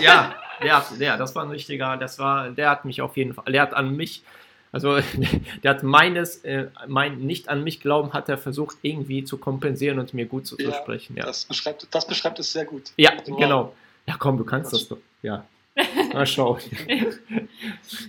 [0.00, 3.44] Ja, ja, ja, das war ein richtiger, das war, der hat mich auf jeden Fall,
[3.52, 4.22] der hat an mich,
[4.70, 4.98] also
[5.62, 9.98] der hat meines, äh, mein nicht an mich glauben, hat er versucht irgendwie zu kompensieren
[9.98, 11.16] und mir gut zuzusprechen.
[11.16, 12.90] Ja, Das, beschreibt, das beschreibt es sehr gut.
[12.96, 13.38] ja Wow.
[13.38, 13.74] genau.
[14.06, 14.98] Ja, komm, du kannst das doch.
[15.22, 15.44] Ja.
[16.12, 16.60] Mal schauen.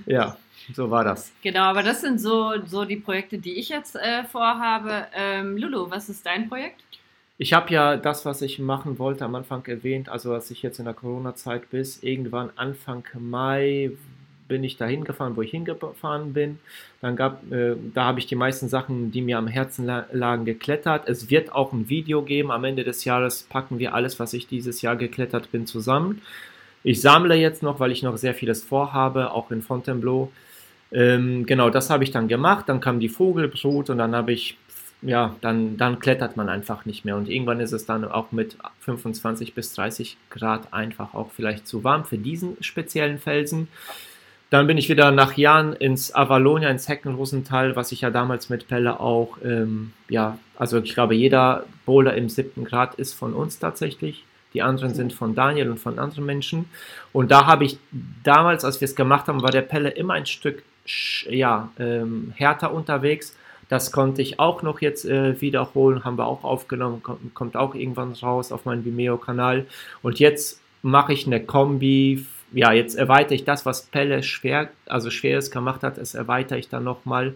[0.06, 0.38] Ja,
[0.74, 1.32] so war das.
[1.42, 5.08] Genau, aber das sind so, so die Projekte, die ich jetzt äh, vorhabe.
[5.14, 6.82] Ähm, Lulu, was ist dein Projekt?
[7.38, 10.80] Ich habe ja das, was ich machen wollte, am Anfang erwähnt, also als ich jetzt
[10.80, 13.92] in der Corona-Zeit bis irgendwann Anfang Mai
[14.48, 16.60] bin ich dahin gefahren, wo ich hingefahren bin.
[17.02, 20.46] Dann gab, äh, da habe ich die meisten Sachen, die mir am Herzen la lagen,
[20.46, 21.08] geklettert.
[21.08, 22.52] Es wird auch ein Video geben.
[22.52, 26.22] Am Ende des Jahres packen wir alles, was ich dieses Jahr geklettert bin, zusammen.
[26.84, 30.32] Ich sammle jetzt noch, weil ich noch sehr vieles vorhabe, auch in Fontainebleau.
[30.92, 32.70] Ähm, genau, das habe ich dann gemacht.
[32.70, 34.58] Dann kam die Vogelbrut und dann habe ich,
[35.06, 37.16] ja, dann, dann klettert man einfach nicht mehr.
[37.16, 41.84] Und irgendwann ist es dann auch mit 25 bis 30 Grad einfach auch vielleicht zu
[41.84, 43.68] warm für diesen speziellen Felsen.
[44.50, 48.68] Dann bin ich wieder nach Jahren ins Avalonia, ins Heckenrosental, was ich ja damals mit
[48.68, 53.58] Pelle auch, ähm, ja, also ich glaube, jeder Boulder im siebten Grad ist von uns
[53.58, 54.24] tatsächlich.
[54.54, 56.66] Die anderen sind von Daniel und von anderen Menschen.
[57.12, 57.80] Und da habe ich
[58.24, 60.62] damals, als wir es gemacht haben, war der Pelle immer ein Stück
[61.30, 63.36] ja, ähm, härter unterwegs.
[63.74, 67.02] Das konnte ich auch noch jetzt äh, wiederholen, haben wir auch aufgenommen,
[67.34, 69.66] kommt, auch irgendwann raus auf meinem Vimeo-Kanal.
[70.04, 72.24] Und jetzt mache ich eine Kombi.
[72.52, 76.70] Ja, jetzt erweitere ich das, was Pelle schwer, also schweres gemacht hat, das erweitere ich
[76.70, 77.34] dann nochmal.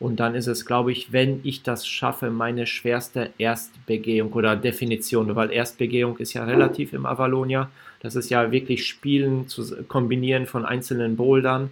[0.00, 5.36] Und dann ist es, glaube ich, wenn ich das schaffe, meine schwerste Erstbegehung oder Definition,
[5.36, 7.70] weil Erstbegehung ist ja relativ im Avalonia.
[8.00, 11.70] Das ist ja wirklich Spielen zu kombinieren von einzelnen Bouldern.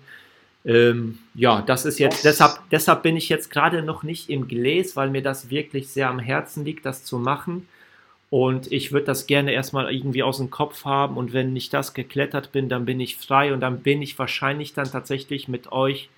[0.65, 4.95] Ähm, ja, das ist jetzt, deshalb, deshalb bin ich jetzt gerade noch nicht im Gläs,
[4.95, 7.67] weil mir das wirklich sehr am Herzen liegt, das zu machen.
[8.31, 11.17] Und ich würde das gerne erstmal irgendwie aus dem Kopf haben.
[11.17, 14.73] Und wenn ich das geklettert bin, dann bin ich frei und dann bin ich wahrscheinlich
[14.73, 16.09] dann tatsächlich mit euch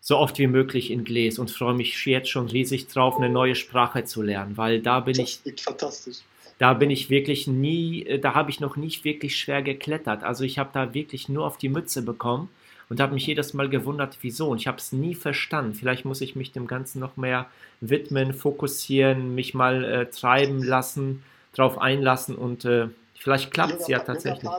[0.00, 3.56] so oft wie möglich in Gläs und freue mich jetzt schon riesig drauf, eine neue
[3.56, 6.18] Sprache zu lernen, weil da bin ich Das klingt fantastisch.
[6.58, 10.22] da bin ich wirklich nie, äh, da habe ich noch nicht wirklich schwer geklettert.
[10.22, 12.48] Also ich habe da wirklich nur auf die Mütze bekommen
[12.88, 14.48] und habe mich jedes Mal gewundert, wieso.
[14.48, 15.74] Und ich habe es nie verstanden.
[15.74, 17.46] Vielleicht muss ich mich dem Ganzen noch mehr
[17.80, 21.22] widmen, fokussieren, mich mal äh, treiben lassen,
[21.54, 24.50] drauf einlassen und äh, vielleicht klappt es ja tatsächlich.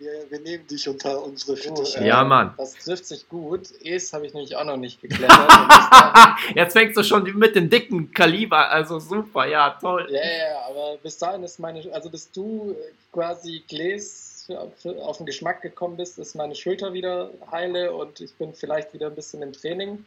[0.00, 1.98] Wir, wir nehmen dich unter unsere Oh, Fittiche.
[2.00, 2.54] äh, Ja, Mann.
[2.56, 3.62] Das trifft sich gut.
[3.84, 8.12] Es habe ich nämlich auch noch nicht dahin- Jetzt fängst du schon mit dem dicken
[8.12, 10.06] Kaliber, also super, ja, toll.
[10.10, 12.76] Ja, ja, aber bis dahin ist meine, also bis du
[13.12, 18.20] quasi Gläs für, für, auf den Geschmack gekommen bist, ist meine Schulter wieder heile und
[18.20, 20.04] ich bin vielleicht wieder ein bisschen im Training.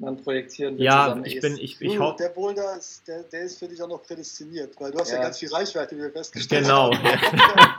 [0.00, 2.16] dann projektieren wir Ja, zusammen ich bin, ich, ich hoffe.
[2.22, 5.16] der Boulder, ist, der, der ist für dich auch noch prädestiniert, weil du hast ja,
[5.18, 5.22] Ja.
[5.22, 6.92] ganz viel Reichweite, wie wir festgestellt Genau.
[6.92, 7.76] haben.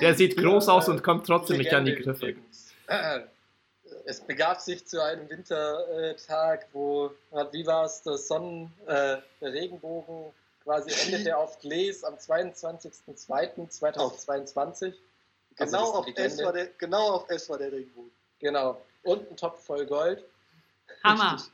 [0.00, 2.34] Der sieht groß Ja, aus und kommt trotzdem nicht an die Griffe.
[2.86, 3.20] Äh,
[4.04, 7.10] Es begab sich zu einem Wintertag, wo,
[7.52, 10.32] wie war es, der Sonnen, äh, der Regenbogen
[10.66, 14.92] quasi endete auf Glees am 22.02.2022.
[15.58, 18.10] Also Genau, das auf S war der, genau auf S war der Regenbogen.
[18.40, 18.78] Genau.
[19.04, 20.22] Und ein Topf voll Gold.
[21.02, 21.42] Hammer.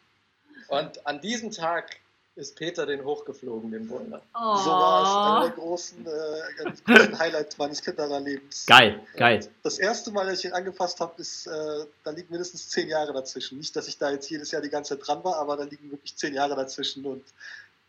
[0.68, 1.98] Und an diesem Tag
[2.34, 4.22] ist Peter den hochgeflogen, den Wunder.
[4.34, 4.56] Oh.
[4.56, 5.08] So war es.
[5.08, 8.64] Einer der großen, äh, ganz großen Highlights meines Kinderlebens.
[8.66, 9.46] Geil, geil.
[9.62, 13.12] Das erste Mal, dass ich ihn angefasst habe, ist, äh, da liegen mindestens zehn Jahre
[13.12, 13.58] dazwischen.
[13.58, 15.90] Nicht, dass ich da jetzt jedes Jahr die ganze Zeit dran war, aber da liegen
[15.90, 17.22] wirklich zehn Jahre dazwischen und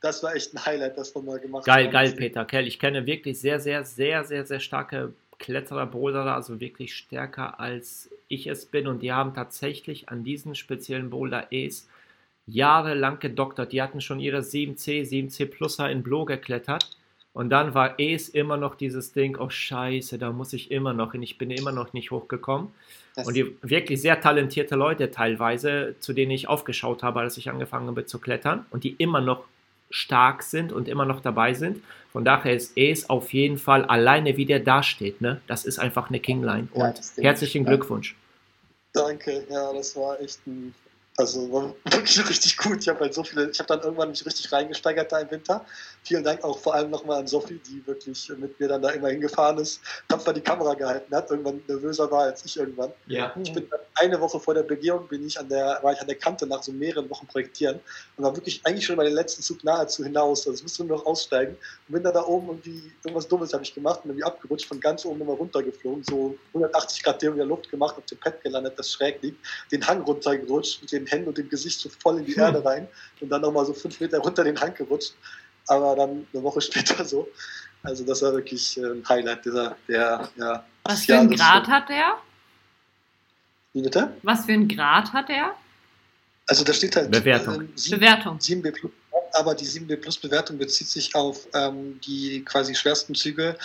[0.04, 1.94] das war echt ein Highlight, das wir mal gemacht Geil, haben.
[1.94, 2.68] geil, Peter Kell.
[2.68, 8.10] Ich kenne wirklich sehr, sehr, sehr, sehr, sehr starke Kletterer, Boulderer, also wirklich stärker als
[8.28, 8.88] ich es bin.
[8.88, 11.88] Und die haben tatsächlich an diesen speziellen Boulder Ace
[12.48, 13.72] jahrelang gedoktert.
[13.72, 16.98] Die hatten schon ihre 7C, 7C Pluser in Blo geklettert.
[17.32, 21.14] Und dann war Ace immer noch dieses Ding, oh scheiße, da muss ich immer noch
[21.14, 22.68] hin, ich bin immer noch nicht hochgekommen.
[23.16, 27.50] Das, Und die wirklich sehr talentierte Leute teilweise, zu denen ich aufgeschaut habe, als ich
[27.50, 29.46] angefangen habe zu klettern und die immer noch
[29.94, 31.84] stark sind und immer noch dabei sind.
[32.12, 35.22] Von daher ist es auf jeden Fall alleine, wie der dasteht.
[35.22, 35.40] Ne?
[35.48, 36.68] Das ist einfach eine Kingline.
[36.74, 37.24] Und Ding.
[37.24, 38.16] herzlichen Glückwunsch.
[38.92, 40.74] Danke, ja, das war echt ein,
[41.18, 42.82] also war wirklich richtig gut.
[42.82, 45.66] Ich habe halt so viele, ich habe dann irgendwann mich richtig reingesteigert da im Winter.
[46.04, 49.10] Vielen Dank auch vor allem nochmal an Sophie, die wirklich mit mir dann da immer
[49.10, 52.92] hingefahren ist, tapfer die Kamera gehalten hat, irgendwann nervöser war als ich irgendwann.
[53.08, 53.34] Ja.
[53.42, 56.16] Ich bin eine Woche vor der Begehung bin ich an der, war ich an der
[56.16, 57.80] Kante nach so mehreren Wochen projektieren
[58.18, 60.48] und war wirklich eigentlich schon über den letzten Zug nahezu hinaus.
[60.48, 61.56] Also ich musste nur noch aussteigen
[61.88, 64.80] und bin dann da oben irgendwie irgendwas Dummes habe ich gemacht und irgendwie abgerutscht, von
[64.80, 68.42] ganz oben nochmal runtergeflogen, so 180 Grad Drehung in der Luft gemacht, auf dem Pad
[68.42, 69.38] gelandet, das schräg liegt,
[69.72, 72.44] den Hang runtergerutscht, mit den Händen und dem Gesicht so voll in die Hm.
[72.44, 72.88] Erde rein
[73.22, 75.14] und dann nochmal so fünf Meter runter den Hang gerutscht.
[75.68, 77.28] Aber dann eine Woche später so.
[77.84, 80.66] Also das war wirklich äh, ein Highlight dieser, der, ja.
[80.86, 81.40] Was für einen Jahres.
[81.40, 82.18] Grad hat der?
[83.74, 84.14] Wie bitte?
[84.24, 85.56] Was für einen Grad hat er?
[86.48, 87.62] Also da steht halt Bewertung.
[87.62, 88.38] äh, sieben- Bewertung.
[88.38, 88.92] 7B Plus,
[89.34, 93.58] aber die 7B Plus Bewertung bezieht sich auf ähm, die quasi schwersten Züge,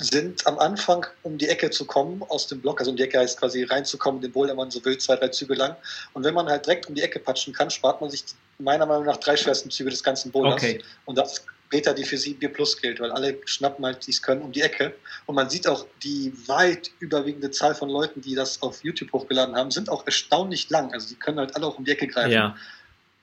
[0.00, 3.18] sind am Anfang, um die Ecke zu kommen aus dem Block, also um die Ecke
[3.18, 5.76] heißt quasi reinzukommen, den Boulder, wenn man so will, zwei, drei Züge lang.
[6.12, 8.24] Und wenn man halt direkt um die Ecke patschen kann, spart man sich
[8.58, 10.54] meiner Meinung nach drei schwersten Züge des ganzen Boulders.
[10.54, 10.82] Okay.
[11.04, 14.22] Und das ist Beta, die für 7B Plus gilt, weil alle schnappen halt, die es
[14.22, 14.94] können, um die Ecke.
[15.26, 19.56] Und man sieht auch die weit überwiegende Zahl von Leuten, die das auf YouTube hochgeladen
[19.56, 20.92] haben, sind auch erstaunlich lang.
[20.92, 22.56] Also die können halt alle auch um die Ecke greifen Ja.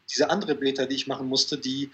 [0.09, 1.89] diese andere Beta, die ich machen musste, die,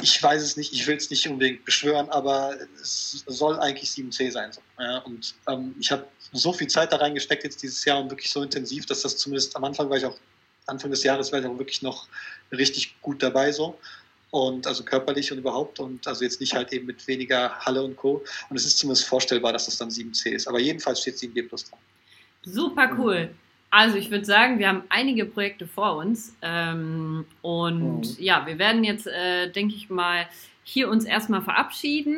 [0.00, 4.30] ich weiß es nicht, ich will es nicht unbedingt beschwören, aber es soll eigentlich 7C
[4.30, 4.52] sein.
[4.52, 4.60] So.
[4.78, 8.30] Ja, und ähm, ich habe so viel Zeit da reingesteckt jetzt dieses Jahr und wirklich
[8.30, 10.16] so intensiv, dass das zumindest am Anfang war ich auch,
[10.66, 12.06] Anfang des Jahres war ich auch wirklich noch
[12.52, 13.78] richtig gut dabei so.
[14.30, 17.96] Und also körperlich und überhaupt und also jetzt nicht halt eben mit weniger Halle und
[17.96, 18.22] Co.
[18.50, 20.46] Und es ist zumindest vorstellbar, dass das dann 7C ist.
[20.46, 21.80] Aber jedenfalls steht 7B plus dran.
[22.42, 23.30] Super cool.
[23.70, 28.16] Also ich würde sagen, wir haben einige Projekte vor uns ähm, und Mhm.
[28.18, 30.26] ja, wir werden jetzt, äh, denke ich mal,
[30.64, 32.16] hier uns erstmal verabschieden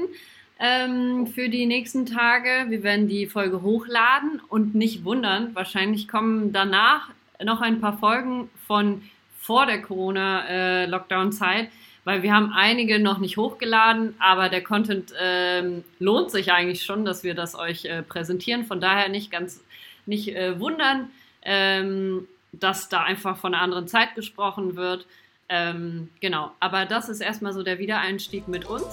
[0.61, 2.67] ähm, für die nächsten Tage.
[2.69, 7.09] Wir werden die Folge hochladen und nicht wundern, wahrscheinlich kommen danach
[7.43, 9.03] noch ein paar Folgen von
[9.41, 11.71] vor der Corona-Lockdown-Zeit,
[12.05, 17.05] weil wir haben einige noch nicht hochgeladen, aber der Content ähm, lohnt sich eigentlich schon,
[17.05, 18.65] dass wir das euch äh, präsentieren.
[18.65, 19.65] Von daher nicht ganz
[20.07, 21.11] nicht äh, wundern,
[21.51, 25.07] ähm, dass da einfach von einer anderen Zeit gesprochen wird.
[25.49, 28.85] Ähm, genau, aber das ist erstmal so der Wiedereinstieg mit uns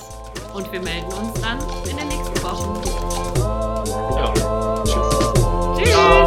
[0.56, 2.82] und wir melden uns dann in der nächsten Woche.
[4.16, 4.34] Ja.
[4.84, 5.28] Tschüss.
[5.78, 6.27] Tschüss.